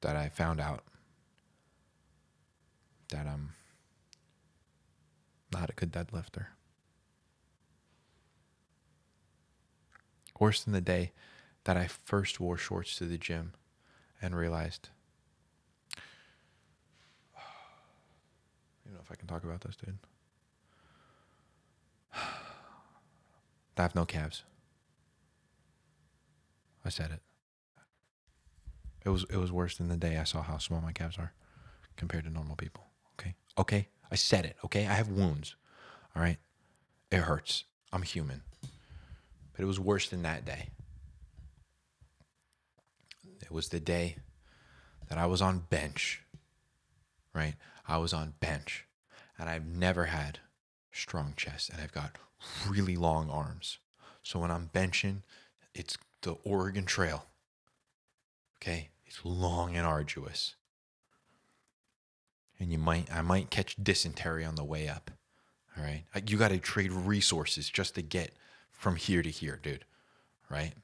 [0.00, 0.82] that I found out
[3.10, 3.50] that I'm
[5.52, 6.46] not a good deadlifter.
[10.38, 11.12] Worse than the day
[11.64, 13.52] that I first wore shorts to the gym
[14.22, 14.88] and realized
[19.00, 19.98] if I can talk about this, dude.
[23.76, 24.42] I have no calves.
[26.84, 27.20] I said it.
[29.04, 31.32] It was it was worse than the day I saw how small my calves are
[31.96, 32.84] compared to normal people.
[33.18, 33.34] Okay.
[33.56, 33.88] Okay.
[34.10, 34.56] I said it.
[34.64, 34.86] Okay.
[34.86, 35.56] I have wounds.
[36.14, 36.36] All right.
[37.10, 37.64] It hurts.
[37.92, 38.42] I'm human.
[39.52, 40.68] But it was worse than that day.
[43.40, 44.16] It was the day
[45.08, 46.22] that I was on bench.
[47.34, 47.54] Right?
[47.90, 48.86] I was on bench
[49.36, 50.38] and I've never had
[50.92, 52.12] strong chest and I've got
[52.68, 53.78] really long arms.
[54.22, 55.22] So when I'm benching,
[55.74, 57.26] it's the Oregon Trail.
[58.62, 58.90] Okay?
[59.06, 60.54] It's long and arduous.
[62.60, 65.10] And you might I might catch dysentery on the way up.
[65.76, 66.04] All right?
[66.14, 68.34] Uh, you got to trade resources just to get
[68.70, 69.84] from here to here, dude.
[70.48, 70.74] Right?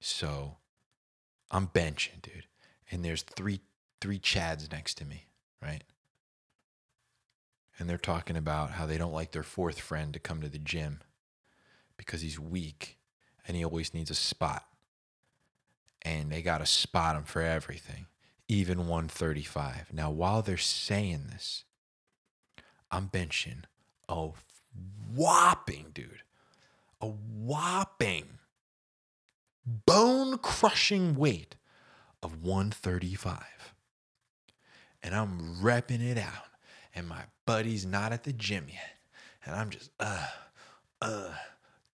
[0.00, 0.56] So
[1.50, 2.46] I'm benching, dude.
[2.90, 3.60] And there's three
[4.00, 5.26] three chads next to me,
[5.62, 5.84] right?
[7.78, 10.58] and they're talking about how they don't like their fourth friend to come to the
[10.58, 11.00] gym
[11.96, 12.98] because he's weak
[13.46, 14.64] and he always needs a spot.
[16.02, 18.06] And they got to spot him for everything,
[18.46, 19.92] even 135.
[19.92, 21.64] Now, while they're saying this,
[22.90, 23.64] I'm benching
[24.08, 24.30] a
[25.12, 26.22] whopping, dude,
[27.00, 28.38] a whopping
[29.64, 31.56] bone crushing weight
[32.22, 33.74] of 135.
[35.02, 36.48] And I'm repping it out
[36.94, 38.96] and my buddy's not at the gym yet.
[39.44, 40.26] And I'm just, uh,
[41.00, 41.30] uh,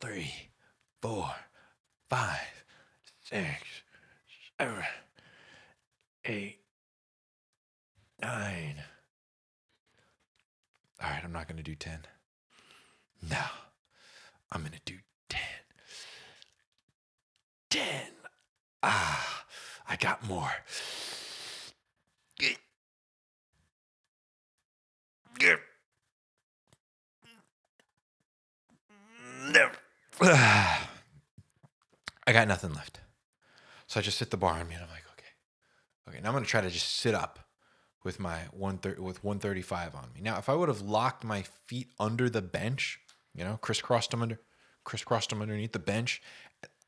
[0.01, 0.33] three,
[1.01, 1.31] four,
[2.09, 2.65] five,
[3.25, 3.49] six,
[4.59, 4.85] seven,
[6.25, 6.61] eight,
[8.23, 8.77] nine.
[11.03, 11.99] All right, I'm not going to do 10.
[13.29, 13.43] No,
[14.53, 14.99] I'm going to do
[15.29, 15.41] 10.
[17.71, 17.85] 10.
[18.85, 19.45] Ah,
[19.89, 20.51] I got more.
[30.23, 30.89] I
[32.33, 33.01] got nothing left.
[33.87, 35.27] So I just hit the bar on me and I'm like, okay.
[36.09, 37.39] Okay, now I'm gonna try to just sit up
[38.05, 40.21] with my one with 135 on me.
[40.21, 43.01] Now, if I would have locked my feet under the bench,
[43.35, 44.41] you know, crisscrossed them under
[44.85, 46.23] crisscrossed them underneath the bench,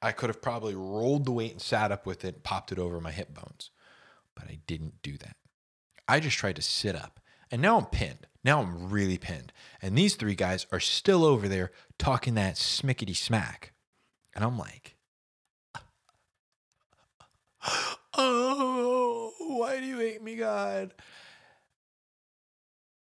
[0.03, 3.01] I could have probably rolled the weight and sat up with it, popped it over
[3.01, 3.71] my hip bones.
[4.35, 5.37] But I didn't do that.
[6.09, 7.21] I just tried to sit up.
[7.51, 8.27] And now I'm pinned.
[8.45, 9.53] Now I'm really pinned.
[9.81, 13.73] And these three guys are still over there talking that smickety smack.
[14.35, 14.97] And I'm like,
[18.15, 20.93] oh, why do you hate me, God?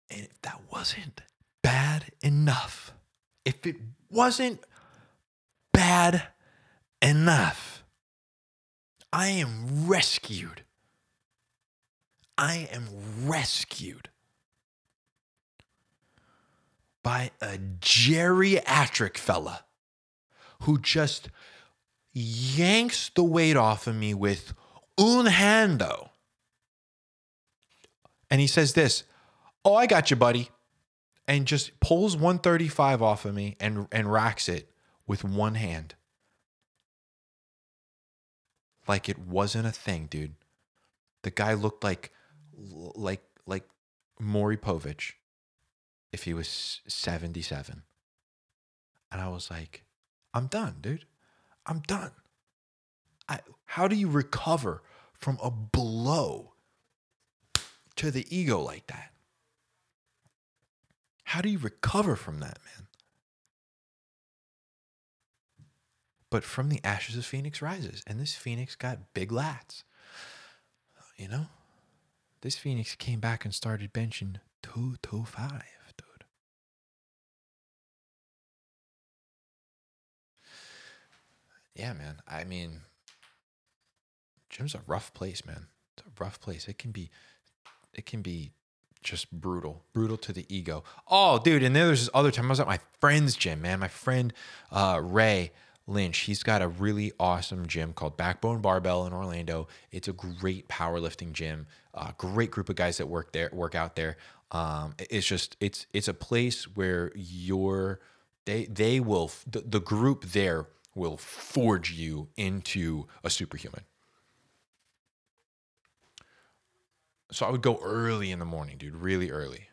[0.10, 1.22] And if that wasn't
[1.62, 2.94] bad enough,
[3.44, 3.76] if it
[4.10, 4.64] wasn't
[5.74, 6.28] bad
[7.02, 7.84] enough,
[9.12, 10.64] I am rescued.
[12.38, 12.88] I am
[13.26, 14.10] rescued
[17.04, 19.66] by a geriatric fella
[20.62, 21.30] who just
[22.14, 24.54] yanks the weight off of me with
[24.98, 26.10] un hando.
[28.32, 29.04] And he says this,
[29.66, 30.50] "Oh, I got you, buddy."
[31.28, 34.72] And just pulls 135 off of me and and racks it
[35.06, 35.96] with one hand.
[38.88, 40.36] Like it wasn't a thing, dude.
[41.22, 42.12] The guy looked like
[42.58, 43.68] like like
[44.20, 45.14] Maury Povich
[46.14, 47.82] if he was 77.
[49.12, 49.84] And I was like,
[50.34, 51.06] I'm done, dude.
[51.66, 52.12] I'm done.
[53.28, 54.84] I, how do you recover
[55.14, 56.54] from a blow
[57.96, 59.12] to the ego like that?
[61.26, 62.88] How do you recover from that, man?
[66.30, 69.84] But from the ashes of Phoenix rises, and this Phoenix got big lats.
[71.18, 71.46] You know,
[72.42, 75.64] this Phoenix came back and started benching 225.
[81.76, 82.22] Yeah, man.
[82.28, 82.82] I mean,
[84.50, 85.68] gym's a rough place, man.
[85.98, 86.68] It's a rough place.
[86.68, 87.10] It can be,
[87.94, 88.52] it can be
[89.02, 90.84] just brutal, brutal to the ego.
[91.08, 91.64] Oh, dude.
[91.64, 93.80] And then there's this other time I was at my friend's gym, man.
[93.80, 94.34] My friend
[94.72, 95.52] uh, Ray
[95.86, 99.68] Lynch, he's got a really awesome gym called Backbone Barbell in Orlando.
[99.92, 101.68] It's a great powerlifting gym.
[101.94, 104.18] Uh, great group of guys that work there, work out there.
[104.52, 108.00] Um, it's just it's it's a place where you're
[108.46, 113.84] they they will the, the group there will forge you into a superhuman.
[117.32, 119.68] So I would go early in the morning, dude, really early.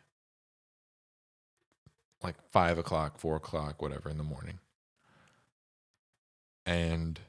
[2.23, 4.59] Like five o'clock, four o'clock, whatever in the morning.
[6.65, 7.19] And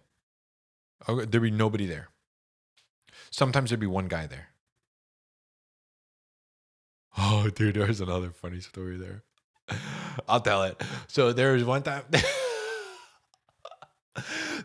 [1.07, 2.09] there'd be nobody there.
[3.31, 4.49] Sometimes there'd be one guy there.
[7.19, 9.23] Oh, dude, there's another funny story there.
[10.29, 10.83] I'll tell it.
[11.09, 12.05] So there was one time.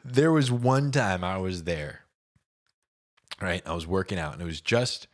[0.04, 2.02] there was one time I was there.
[3.40, 3.62] Right?
[3.66, 5.08] I was working out and it was just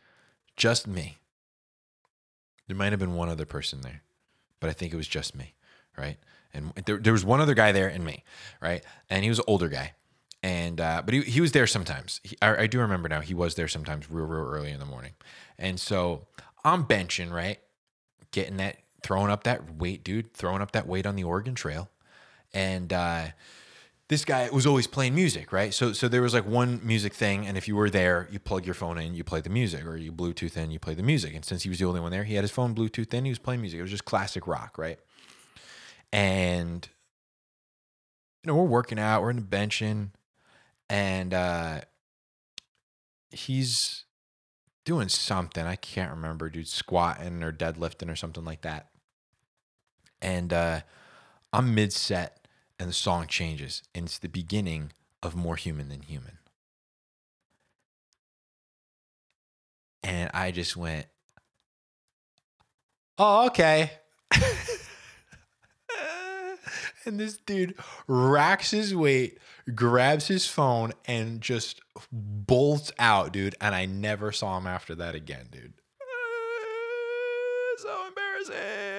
[0.56, 1.18] just me.
[2.66, 4.02] There might have been one other person there,
[4.60, 5.54] but I think it was just me,
[5.98, 6.16] right?
[6.54, 8.24] And there, there was one other guy there and me,
[8.62, 8.82] right?
[9.10, 9.92] And he was an older guy.
[10.42, 12.20] And uh, but he, he was there sometimes.
[12.22, 13.20] He, I, I do remember now.
[13.20, 15.12] He was there sometimes, real real early in the morning.
[15.58, 16.26] And so
[16.64, 17.58] I'm benching, right,
[18.30, 21.88] getting that, throwing up that weight, dude, throwing up that weight on the Oregon Trail,
[22.52, 23.28] and uh,
[24.08, 25.72] this guy was always playing music, right?
[25.72, 28.66] So so there was like one music thing, and if you were there, you plug
[28.66, 31.34] your phone in, you play the music, or you Bluetooth in, you play the music.
[31.34, 33.30] And since he was the only one there, he had his phone Bluetooth in, he
[33.30, 33.78] was playing music.
[33.78, 34.98] It was just classic rock, right?
[36.12, 36.86] And
[38.42, 40.10] you know, we're working out, we're in the benching,
[40.90, 41.80] and uh
[43.30, 44.04] he's
[44.84, 45.64] doing something.
[45.64, 48.90] I can't remember, dude, squatting or deadlifting or something like that.
[50.20, 50.80] And uh
[51.54, 52.43] I'm mid set
[52.84, 56.36] and the song changes, and it's the beginning of More Human Than Human.
[60.02, 61.06] And I just went,
[63.16, 63.92] oh, okay.
[67.06, 67.74] and this dude
[68.06, 69.38] racks his weight,
[69.74, 71.80] grabs his phone, and just
[72.12, 73.54] bolts out, dude.
[73.62, 75.72] And I never saw him after that again, dude.
[77.78, 78.93] so embarrassing.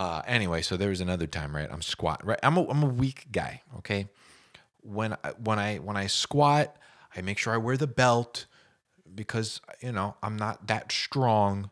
[0.00, 1.68] Uh, anyway, so there was another time, right?
[1.70, 2.38] I'm squat, right?
[2.42, 4.08] I'm a, I'm a weak guy, okay?
[4.80, 6.74] When I, when I when I squat,
[7.14, 8.46] I make sure I wear the belt
[9.14, 11.68] because you know I'm not that strong,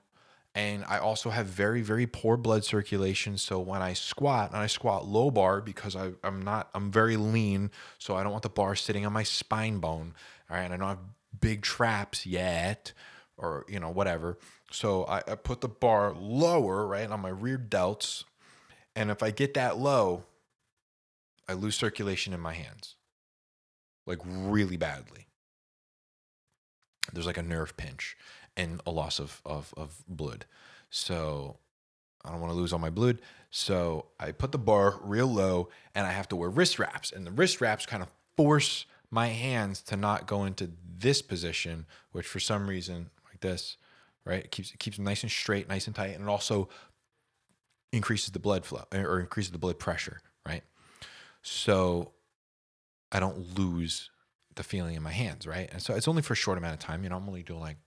[0.54, 3.38] and I also have very very poor blood circulation.
[3.38, 7.16] So when I squat, and I squat low bar because I I'm not I'm very
[7.16, 10.12] lean, so I don't want the bar sitting on my spine bone.
[10.50, 10.98] All right, and I don't have
[11.40, 12.92] big traps yet,
[13.38, 14.36] or you know whatever.
[14.70, 18.24] So I, I put the bar lower, right, on my rear delts.
[18.94, 20.24] And if I get that low,
[21.48, 22.96] I lose circulation in my hands.
[24.06, 25.26] Like really badly.
[27.12, 28.16] There's like a nerve pinch
[28.56, 30.44] and a loss of, of, of blood.
[30.90, 31.56] So
[32.24, 33.20] I don't want to lose all my blood.
[33.50, 37.12] So I put the bar real low and I have to wear wrist wraps.
[37.12, 41.86] And the wrist wraps kind of force my hands to not go into this position,
[42.12, 43.78] which for some reason, like this,
[44.28, 44.44] right?
[44.44, 46.68] It keeps it keeps them nice and straight, nice and tight, and it also
[47.92, 50.62] increases the blood flow or increases the blood pressure, right?
[51.42, 52.12] So
[53.10, 54.10] I don't lose
[54.54, 55.68] the feeling in my hands, right?
[55.72, 57.02] And so it's only for a short amount of time.
[57.02, 57.78] You know, I'm only doing like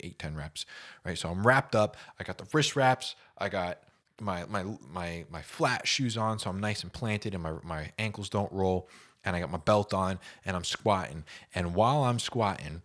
[0.00, 0.66] eight, 10 reps,
[1.04, 1.16] right?
[1.16, 1.96] So I'm wrapped up.
[2.18, 3.14] I got the wrist wraps.
[3.38, 3.78] I got
[4.20, 7.92] my my my my flat shoes on, so I'm nice and planted, and my my
[7.98, 8.88] ankles don't roll.
[9.24, 11.24] And I got my belt on, and I'm squatting.
[11.54, 12.82] And while I'm squatting,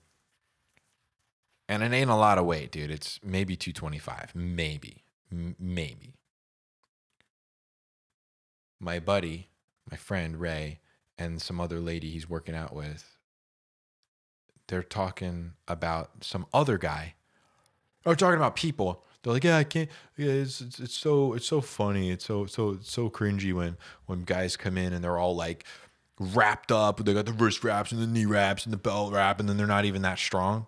[1.70, 2.90] and it ain't a lot of weight, dude.
[2.90, 6.16] It's maybe 225, maybe, M- maybe.
[8.80, 9.50] My buddy,
[9.90, 10.80] my friend Ray,
[11.18, 13.16] and some other lady he's working out with,
[14.68, 17.14] they're talking about some other guy.
[18.06, 19.04] Or talking about people.
[19.22, 19.90] They're like, yeah, I can't.
[20.18, 22.10] Yeah, it's, it's it's so it's so funny.
[22.10, 25.66] It's so so it's so cringy when when guys come in and they're all like
[26.18, 27.04] wrapped up.
[27.04, 29.58] They got the wrist wraps and the knee wraps and the belt wrap, and then
[29.58, 30.68] they're not even that strong.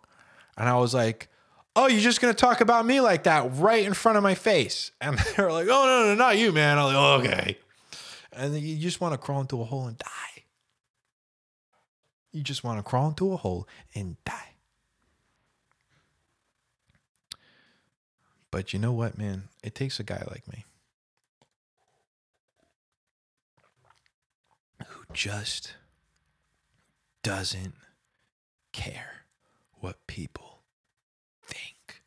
[0.62, 1.28] And I was like,
[1.76, 4.36] oh, you're just going to talk about me like that right in front of my
[4.36, 4.91] face.
[5.01, 6.78] And they were like, oh, no, no, not you, man.
[6.78, 7.57] I'm like, oh, okay.
[8.32, 10.43] And you just want to crawl into a hole and die.
[12.32, 14.53] You just want to crawl into a hole and die.
[18.51, 19.45] But you know what, man?
[19.64, 20.66] It takes a guy like me
[24.86, 25.74] who just
[27.24, 27.74] doesn't
[28.72, 29.22] care
[29.82, 30.62] what people
[31.41, 32.01] think.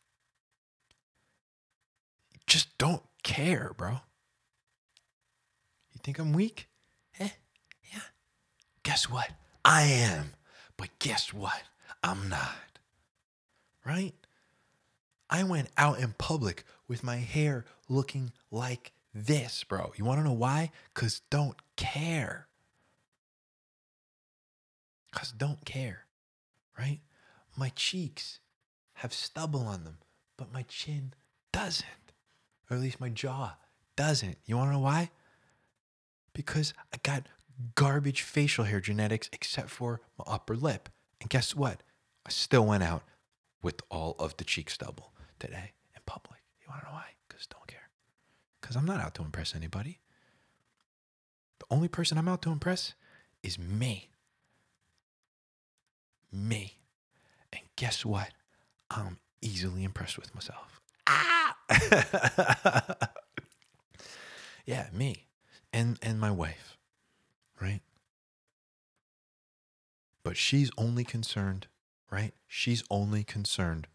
[2.54, 3.90] Just don't care, bro.
[5.90, 6.68] You think I'm weak?
[7.18, 7.30] Eh,
[7.92, 8.00] yeah.
[8.84, 9.28] Guess what?
[9.64, 10.34] I am.
[10.76, 11.64] But guess what?
[12.04, 12.78] I'm not.
[13.84, 14.14] Right?
[15.28, 19.92] I went out in public with my hair looking like this, bro.
[19.96, 20.70] You want to know why?
[20.94, 22.46] Because don't care.
[25.10, 26.04] Because don't care,
[26.78, 27.00] right?
[27.56, 28.38] My cheeks
[28.98, 29.98] have stubble on them,
[30.36, 31.14] but my chin
[31.52, 32.03] doesn't.
[32.70, 33.56] Or at least my jaw
[33.96, 34.38] doesn't.
[34.46, 35.10] You want to know why?
[36.32, 37.28] Because I got
[37.74, 40.88] garbage facial hair genetics except for my upper lip.
[41.20, 41.82] And guess what?
[42.26, 43.02] I still went out
[43.62, 46.40] with all of the cheek stubble today in public.
[46.60, 47.06] You want to know why?
[47.28, 47.88] Because don't care.
[48.60, 50.00] Because I'm not out to impress anybody.
[51.60, 52.94] The only person I'm out to impress
[53.42, 54.10] is me.
[56.32, 56.78] Me.
[57.52, 58.30] And guess what?
[58.90, 60.80] I'm easily impressed with myself.
[61.70, 62.96] Ah!
[64.66, 65.26] yeah, me.
[65.72, 66.76] And and my wife,
[67.60, 67.80] right?
[70.22, 71.66] But she's only concerned,
[72.10, 72.32] right?
[72.46, 73.88] She's only concerned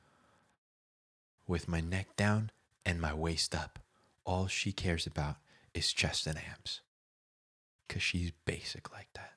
[1.47, 2.51] with my neck down
[2.85, 3.79] and my waist up.
[4.25, 5.37] All she cares about
[5.73, 6.81] is chest and abs.
[7.87, 9.33] Cause she's basic like that.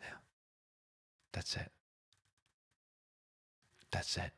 [0.00, 0.16] Yeah.
[1.32, 1.70] That's it.
[3.90, 4.32] That's it.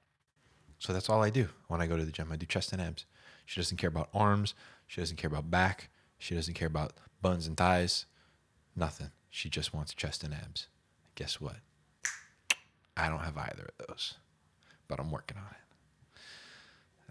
[0.78, 2.30] So that's all I do when I go to the gym.
[2.30, 3.04] I do chest and abs.
[3.44, 4.54] She doesn't care about arms.
[4.86, 5.90] She doesn't care about back.
[6.18, 8.06] She doesn't care about buns and thighs.
[8.76, 9.10] Nothing.
[9.30, 10.68] She just wants chest and abs.
[11.14, 11.56] Guess what?
[12.96, 14.14] I don't have either of those,
[14.86, 16.20] but I'm working on it.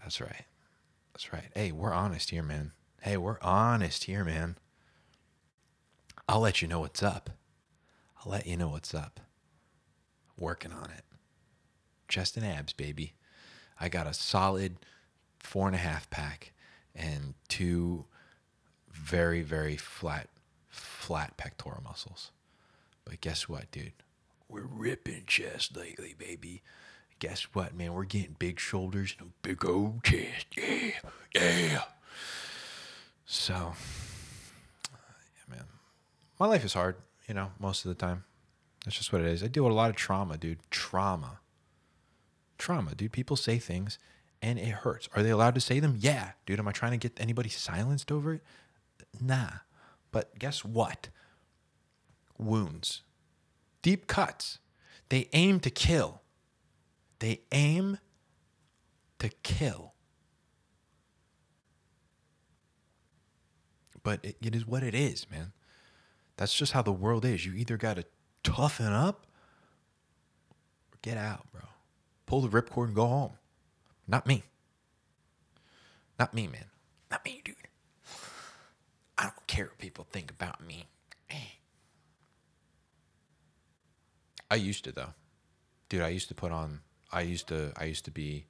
[0.00, 0.44] That's right.
[1.12, 1.50] That's right.
[1.54, 2.72] Hey, we're honest here, man.
[3.02, 4.56] Hey, we're honest here, man.
[6.28, 7.30] I'll let you know what's up.
[8.24, 9.20] I'll let you know what's up.
[10.36, 11.04] Working on it
[12.08, 13.12] chest and abs, baby.
[13.80, 14.76] I got a solid
[15.38, 16.52] four and a half pack
[16.94, 18.04] and two
[18.90, 20.28] very, very flat,
[20.68, 22.32] flat pectoral muscles.
[23.04, 23.92] But guess what, dude?
[24.48, 26.62] We're ripping chest lately, baby.
[27.18, 27.94] Guess what, man?
[27.94, 30.46] We're getting big shoulders and a big old chest.
[30.56, 30.92] Yeah,
[31.34, 31.82] yeah.
[33.26, 35.64] So, uh, yeah, man.
[36.38, 38.24] My life is hard, you know, most of the time.
[38.84, 39.42] That's just what it is.
[39.42, 40.58] I deal with a lot of trauma, dude.
[40.70, 41.40] Trauma
[42.58, 43.12] trauma, dude.
[43.12, 43.98] People say things
[44.42, 45.08] and it hurts.
[45.14, 45.96] Are they allowed to say them?
[45.98, 46.32] Yeah.
[46.46, 48.42] Dude, am I trying to get anybody silenced over it?
[49.20, 49.50] Nah.
[50.10, 51.08] But guess what?
[52.38, 53.02] Wounds,
[53.82, 54.58] deep cuts.
[55.08, 56.22] They aim to kill.
[57.18, 57.98] They aim
[59.18, 59.94] to kill.
[64.02, 65.52] But it, it is what it is, man.
[66.36, 67.44] That's just how the world is.
[67.44, 68.04] You either got to
[68.44, 69.26] toughen up
[70.92, 71.62] or get out, bro.
[72.28, 73.32] Pull the ripcord and go home.
[74.06, 74.42] Not me.
[76.18, 76.66] Not me, man.
[77.10, 77.56] Not me, dude.
[79.16, 80.88] I don't care what people think about me.
[81.30, 81.56] Eh.
[84.50, 85.14] I used to though.
[85.88, 88.44] Dude, I used to put on I used to I used to be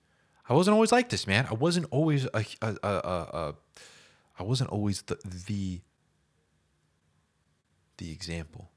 [0.49, 1.47] I wasn't always like this, man.
[1.49, 3.55] I wasn't always a a a, a, a
[4.41, 5.83] I wasn't always the the
[7.99, 8.71] the example.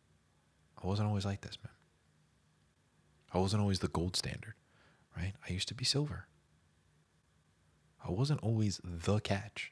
[0.84, 1.74] I wasn't always like this, man.
[3.34, 4.54] I wasn't always the gold standard,
[5.16, 5.34] right?
[5.48, 6.28] I used to be silver.
[8.06, 9.72] I wasn't always the catch.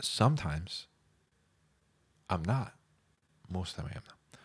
[0.00, 0.86] Sometimes
[2.28, 2.74] I'm not.
[3.48, 4.40] Most of the time I am not.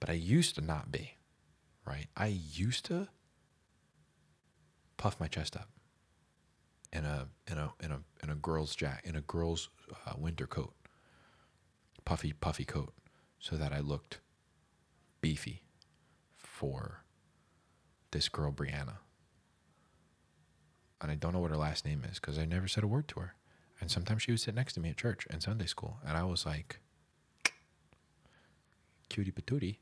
[0.00, 1.14] But I used to not be,
[1.86, 2.06] right?
[2.16, 3.08] I used to
[4.96, 5.68] puff my chest up
[6.92, 9.68] in a in a in a in a girl's jack in a girl's
[10.06, 10.74] uh, winter coat,
[12.04, 12.92] puffy puffy coat,
[13.38, 14.20] so that I looked
[15.20, 15.62] beefy
[16.36, 17.03] for
[18.14, 18.96] this girl Brianna.
[21.02, 23.08] And I don't know what her last name is because I never said a word
[23.08, 23.34] to her.
[23.80, 26.22] And sometimes she would sit next to me at church and Sunday school, and I
[26.22, 26.78] was like,
[29.10, 29.78] cutie patootie.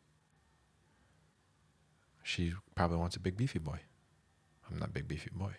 [2.25, 3.81] She probably wants a big beefy boy.
[4.69, 5.53] I'm not a big beefy boy.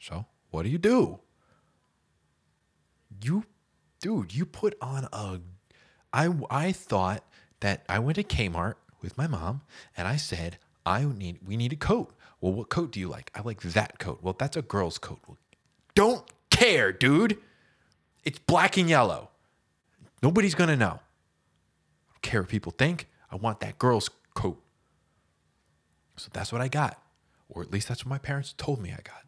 [0.00, 1.20] So what do you do?
[3.22, 3.44] You,
[4.00, 5.40] dude, you put on a.
[6.12, 7.24] I I thought
[7.60, 9.62] that I went to Kmart with my mom
[9.96, 12.12] and I said I need we need a coat.
[12.40, 13.30] Well, what coat do you like?
[13.34, 14.20] I like that coat.
[14.22, 15.18] Well, that's a girl's coat.
[15.26, 15.38] Well,
[15.94, 17.38] don't care, dude.
[18.24, 19.30] It's black and yellow.
[20.22, 21.00] Nobody's gonna know.
[21.00, 23.08] I don't care what people think.
[23.30, 24.62] I want that girl's coat.
[26.16, 27.00] So that's what I got.
[27.48, 29.24] Or at least that's what my parents told me I got.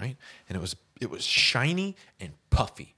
[0.00, 0.16] Right?
[0.48, 2.96] And it was it was shiny and puffy.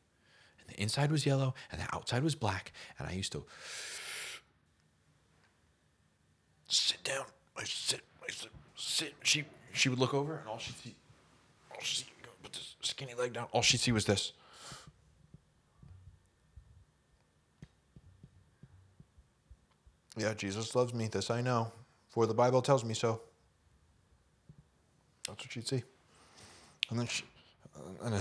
[0.60, 2.72] And the inside was yellow and the outside was black.
[2.98, 3.44] And I used to
[6.70, 7.24] sit down.
[7.56, 9.14] I sit, I sit, sit.
[9.22, 10.94] She she would look over and all she'd see
[11.70, 12.06] all she see,
[12.42, 13.46] put this skinny leg down.
[13.52, 14.32] All she'd see was this.
[20.16, 21.08] Yeah, Jesus loves me.
[21.08, 21.72] This I know,
[22.10, 23.22] for the Bible tells me so.
[25.26, 25.82] That's what she'd see.
[26.90, 27.24] And then she.
[28.02, 28.20] And then,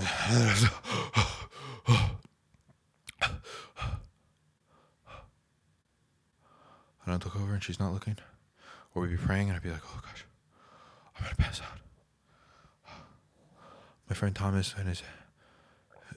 [7.04, 8.16] and I'd look over and she's not looking.
[8.94, 10.24] Or we'd be praying and I'd be like, oh gosh,
[11.18, 11.78] I'm to pass out.
[14.08, 15.02] My friend Thomas and his,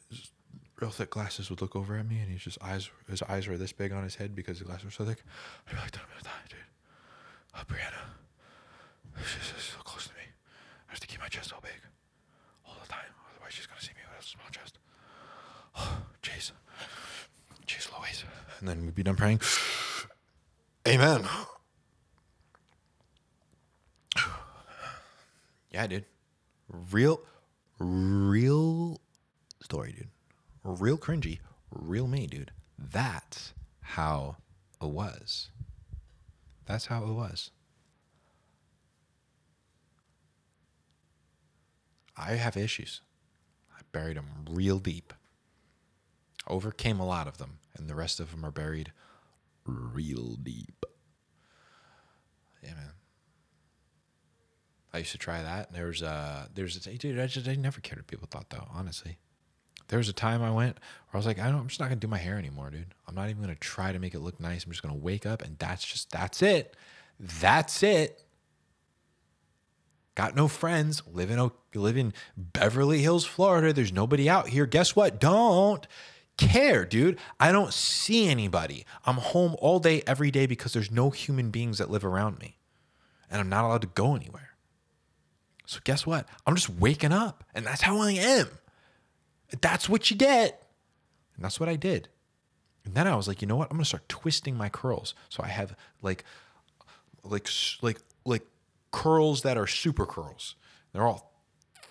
[0.10, 0.32] his
[0.82, 3.58] real thick glasses would look over at me and he's just eyes, his eyes were
[3.58, 5.24] this big on his head because the glasses were so thick.
[5.68, 6.60] I'd be like, I'm to die, dude.
[7.56, 9.24] Oh, Brianna.
[9.24, 10.26] She's so close to me.
[10.90, 11.80] I have to keep my chest so big
[12.66, 13.14] all the time.
[13.36, 14.80] Otherwise, she's to see me with a small chest.
[15.76, 16.04] Oh.
[17.68, 18.24] Jeez Louise.
[18.60, 19.42] And then we'd be done praying.
[20.88, 21.26] Amen.
[25.84, 26.06] Yeah, dude.
[26.70, 27.20] Real,
[27.78, 29.02] real
[29.62, 30.08] story, dude.
[30.64, 31.40] Real cringy.
[31.72, 32.52] Real me, dude.
[32.80, 34.38] That's how
[34.82, 35.50] it was.
[36.66, 37.52] That's how it was.
[42.16, 43.02] I have issues.
[43.78, 45.14] I buried them real deep.
[46.48, 48.94] Overcame a lot of them, and the rest of them are buried
[49.66, 50.86] real deep.
[52.62, 52.92] Yeah, man.
[54.94, 55.74] I used to try that.
[55.74, 59.18] There's uh there's a dude, I just I never cared what people thought though, honestly.
[59.88, 61.88] There was a time I went where I was like, I don't I'm just not
[61.88, 62.94] gonna do my hair anymore, dude.
[63.08, 64.66] I'm not even gonna try to make it look nice.
[64.66, 66.76] I'm just gonna wake up and that's just that's it.
[67.20, 68.24] That's it.
[70.16, 71.02] Got no friends.
[71.12, 73.74] Live in live in Beverly Hills, Florida.
[73.74, 74.68] There's nobody out here.
[74.68, 75.20] Guess what?
[75.20, 75.88] Don't
[76.38, 77.20] care, dude.
[77.40, 78.86] I don't see anybody.
[79.06, 82.58] I'm home all day, every day because there's no human beings that live around me.
[83.30, 84.53] And I'm not allowed to go anywhere.
[85.66, 86.28] So guess what?
[86.46, 87.44] I'm just waking up.
[87.56, 88.48] And that's how I am.
[89.62, 90.68] That's what you get.
[91.36, 92.10] And that's what I did.
[92.86, 93.70] And then I was like, you know what?
[93.72, 95.14] I'm gonna start twisting my curls.
[95.30, 96.26] So I have like
[97.24, 97.48] like
[97.82, 98.44] like like
[98.92, 100.56] curls that are super curls.
[100.92, 101.34] They're all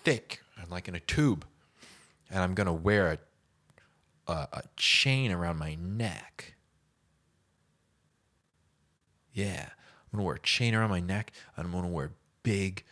[0.05, 1.47] thick and like in a tube.
[2.31, 3.19] And I'm gonna wear
[4.29, 6.55] a, a, a chain around my neck.
[9.33, 9.69] Yeah.
[10.13, 12.13] I'm gonna wear a chain around my neck and I'm gonna wear
[12.43, 12.85] big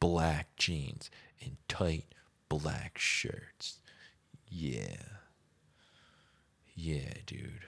[0.00, 1.10] black jeans
[1.42, 2.06] and tight
[2.48, 3.80] black shirts.
[4.48, 4.96] Yeah.
[6.74, 7.66] Yeah, dude.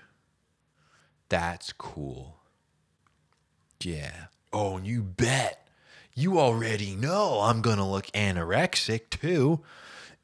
[1.28, 2.36] That's cool.
[3.82, 4.26] Yeah.
[4.52, 5.66] Oh, and you bet.
[6.14, 9.60] You already know I'm going to look anorexic too.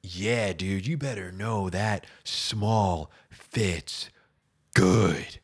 [0.03, 4.11] Yeah, dude, you better know that small fits
[4.75, 5.39] good.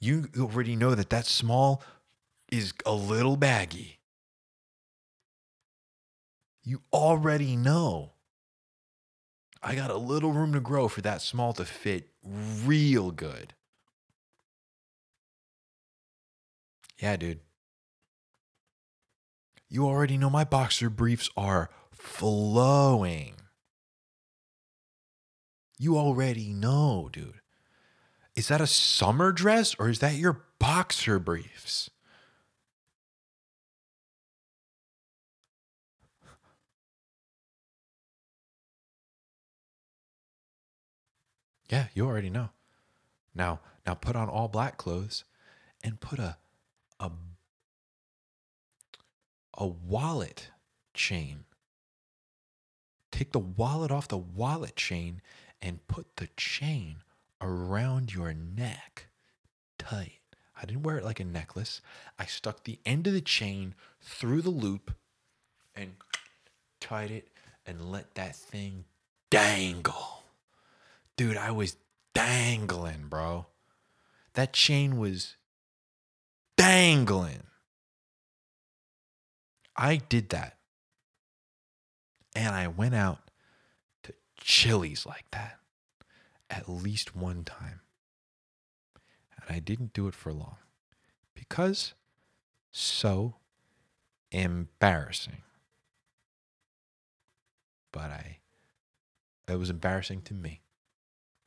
[0.00, 1.82] You already know that that small
[2.50, 3.98] is a little baggy.
[6.64, 8.12] You already know.
[9.62, 13.54] I got a little room to grow for that small to fit real good.
[16.98, 17.40] Yeah, dude.
[19.68, 23.34] You already know my boxer briefs are flowing.
[25.78, 27.40] You already know, dude.
[28.36, 31.90] Is that a summer dress or is that your boxer briefs?
[41.68, 42.50] Yeah, you already know.
[43.34, 45.24] Now, now put on all black clothes
[45.82, 46.36] and put a
[47.00, 47.10] a
[49.56, 50.50] a wallet
[50.92, 51.44] chain.
[53.10, 55.22] Take the wallet off the wallet chain
[55.62, 56.96] and put the chain
[57.40, 59.06] around your neck
[59.78, 60.20] tight.
[60.60, 61.80] I didn't wear it like a necklace.
[62.18, 64.94] I stuck the end of the chain through the loop
[65.74, 65.92] and
[66.80, 67.28] tied it
[67.66, 68.84] and let that thing
[69.30, 70.23] dangle.
[71.16, 71.76] Dude, I was
[72.14, 73.46] dangling, bro.
[74.34, 75.36] That chain was
[76.56, 77.44] dangling.
[79.76, 80.58] I did that.
[82.34, 83.30] And I went out
[84.02, 85.58] to Chili's like that
[86.50, 87.80] at least one time.
[89.36, 90.56] And I didn't do it for long
[91.34, 91.94] because
[92.70, 93.36] so
[94.30, 95.42] embarrassing.
[97.92, 98.38] But I
[99.48, 100.62] it was embarrassing to me.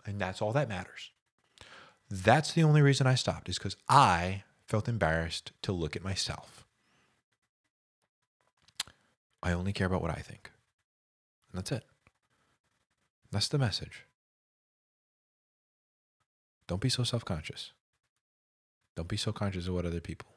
[0.07, 1.11] And that's all that matters.
[2.09, 6.65] That's the only reason I stopped is cuz I felt embarrassed to look at myself.
[9.43, 10.51] I only care about what I think.
[11.51, 11.83] And that's it.
[13.31, 14.05] That's the message.
[16.67, 17.73] Don't be so self conscious.
[18.95, 20.29] Don't be so conscious of what other people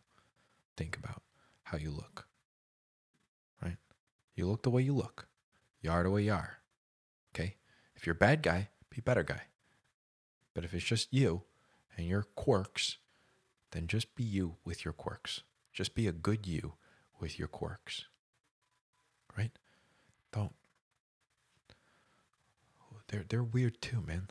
[0.76, 1.22] think about
[1.64, 2.26] how you look.
[3.62, 3.78] Right?
[4.34, 5.28] You look the way you look.
[5.80, 6.58] You are the way you are.
[7.34, 7.56] Okay?
[7.94, 9.42] If you're a bad guy, be a better guy.
[10.60, 11.44] But if it's just you
[11.96, 12.98] and your quirks,
[13.70, 15.40] then just be you with your quirks.
[15.72, 16.74] Just be a good you
[17.18, 18.04] with your quirks.
[19.38, 19.52] Right?
[20.32, 20.52] Don't.
[23.08, 24.28] They're they're weird too, man.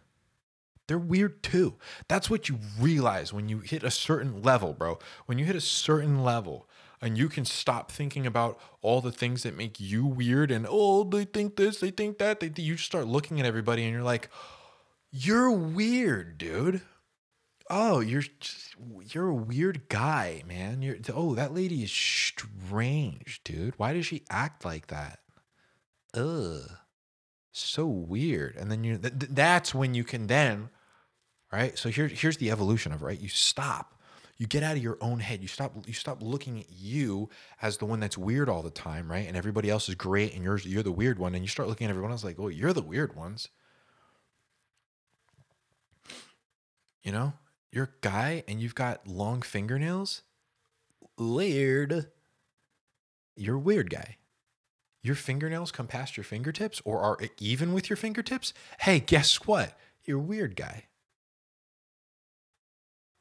[0.86, 1.78] They're weird too.
[2.08, 5.00] That's what you realize when you hit a certain level, bro.
[5.26, 6.70] When you hit a certain level
[7.02, 11.04] and you can stop thinking about all the things that make you weird and oh,
[11.06, 12.40] they think this, they think that.
[12.40, 14.30] They, you start looking at everybody and you're like,
[15.12, 16.82] you're weird, dude.
[17.70, 18.76] Oh, you're just,
[19.14, 20.82] you're a weird guy, man.
[20.82, 23.76] You're oh, that lady is strange, dude.
[23.78, 25.20] Why does she act like that?
[26.16, 26.70] Ugh,
[27.52, 28.56] so weird.
[28.56, 30.70] And then you th- that's when you can then
[31.52, 31.78] right?
[31.78, 33.20] So here, here's the evolution of right.
[33.20, 33.96] You stop.
[34.38, 35.42] You get out of your own head.
[35.42, 35.76] You stop.
[35.86, 37.30] You stop looking at you
[37.62, 39.28] as the one that's weird all the time, right?
[39.28, 41.36] And everybody else is great, and yours you're the weird one.
[41.36, 43.50] And you start looking at everyone else like, oh, you're the weird ones.
[47.04, 47.34] You know,
[47.72, 50.24] you're a guy and you've got long fingernails.
[51.18, 52.08] Weird.
[53.36, 54.18] You're a weird guy.
[55.02, 58.54] Your fingernails come past your fingertips or are even with your fingertips.
[58.82, 59.78] Hey, guess what?
[60.04, 60.86] You're a weird guy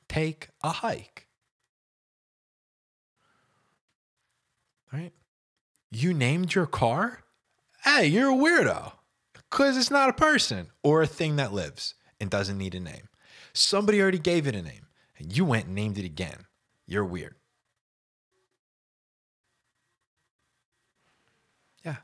[0.09, 1.29] take a hike.
[4.93, 5.13] Right?
[5.91, 7.25] You named your car?
[7.85, 8.93] Hey, you're a weirdo.
[9.35, 13.08] Because it's not a person or a thing that lives and doesn't need a name.
[13.59, 14.87] Somebody already gave it a name
[15.19, 16.47] and you went and named it again.
[16.87, 17.35] You're weird.
[21.85, 21.97] Yeah.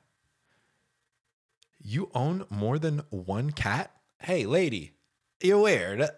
[1.81, 3.93] You own more than one cat?
[4.19, 4.95] Hey, lady,
[5.41, 6.09] you're weird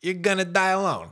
[0.00, 1.10] you're gonna die alone.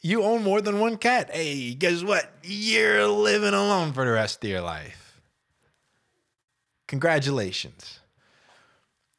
[0.00, 1.30] You own more than one cat.
[1.32, 2.32] Hey, guess what?
[2.44, 5.20] You're living alone for the rest of your life.
[6.86, 7.97] Congratulations.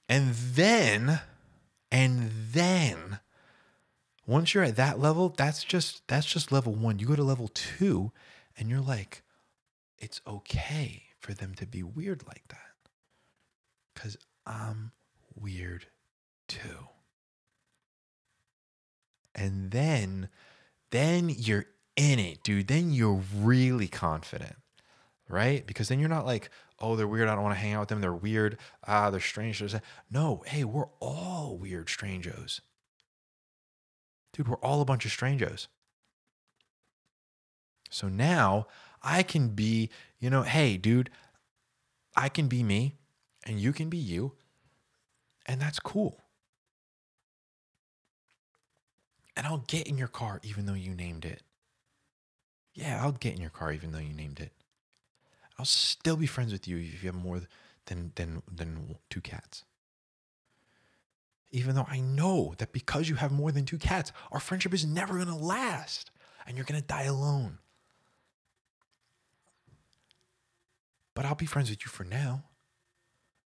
[0.09, 1.21] And then,
[1.91, 3.19] and then,
[4.25, 6.99] once you're at that level, that's just that's just level one.
[6.99, 8.11] You go to level two,
[8.57, 9.21] and you're like,
[9.99, 12.57] it's okay for them to be weird like that.
[13.95, 14.91] Cause I'm
[15.35, 15.87] weird
[16.47, 16.87] too.
[19.35, 20.29] And then
[20.91, 24.55] then you're in it, dude, then you're really confident,
[25.29, 25.65] right?
[25.65, 26.49] Because then you're not like,
[26.79, 27.29] oh, they're weird.
[27.29, 28.01] I don't want to hang out with them.
[28.01, 28.57] They're weird.
[28.85, 29.63] Ah, they're strange.
[30.11, 32.61] No, hey, we're all weird strangers.
[34.33, 35.67] Dude, we're all a bunch of strangers.
[37.89, 38.67] So now
[39.01, 41.09] I can be, you know, hey, dude,
[42.15, 42.95] I can be me
[43.45, 44.33] and you can be you.
[45.45, 46.21] And that's cool.
[49.35, 51.41] And I'll get in your car even though you named it.
[52.73, 54.51] Yeah, I'll get in your car even though you named it.
[55.59, 57.41] I'll still be friends with you if you have more
[57.87, 59.65] than than than two cats.
[61.51, 64.85] Even though I know that because you have more than two cats, our friendship is
[64.85, 66.11] never going to last
[66.47, 67.57] and you're going to die alone.
[71.13, 72.43] But I'll be friends with you for now.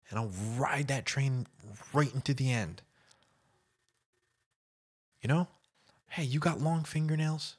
[0.10, 1.48] And I'll ride that train
[1.94, 2.84] right into the end.
[5.22, 5.48] You know?
[6.10, 7.56] Hey, you got long fingernails?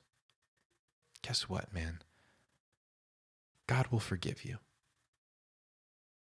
[1.23, 2.04] Guess what, man?
[3.67, 4.59] God will forgive you.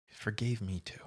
[0.06, 1.00] He forgave me too.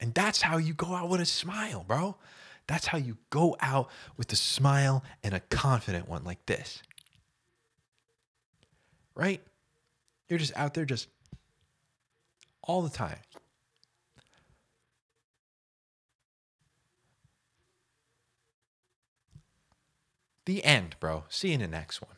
[0.00, 2.16] And that's how you go out with a smile, bro.
[2.66, 6.82] That's how you go out with a smile and a confident one like this.
[9.14, 9.42] Right?
[10.28, 11.08] You're just out there just
[12.62, 13.18] all the time.
[20.50, 21.26] The end, bro.
[21.28, 22.16] See you in the next one.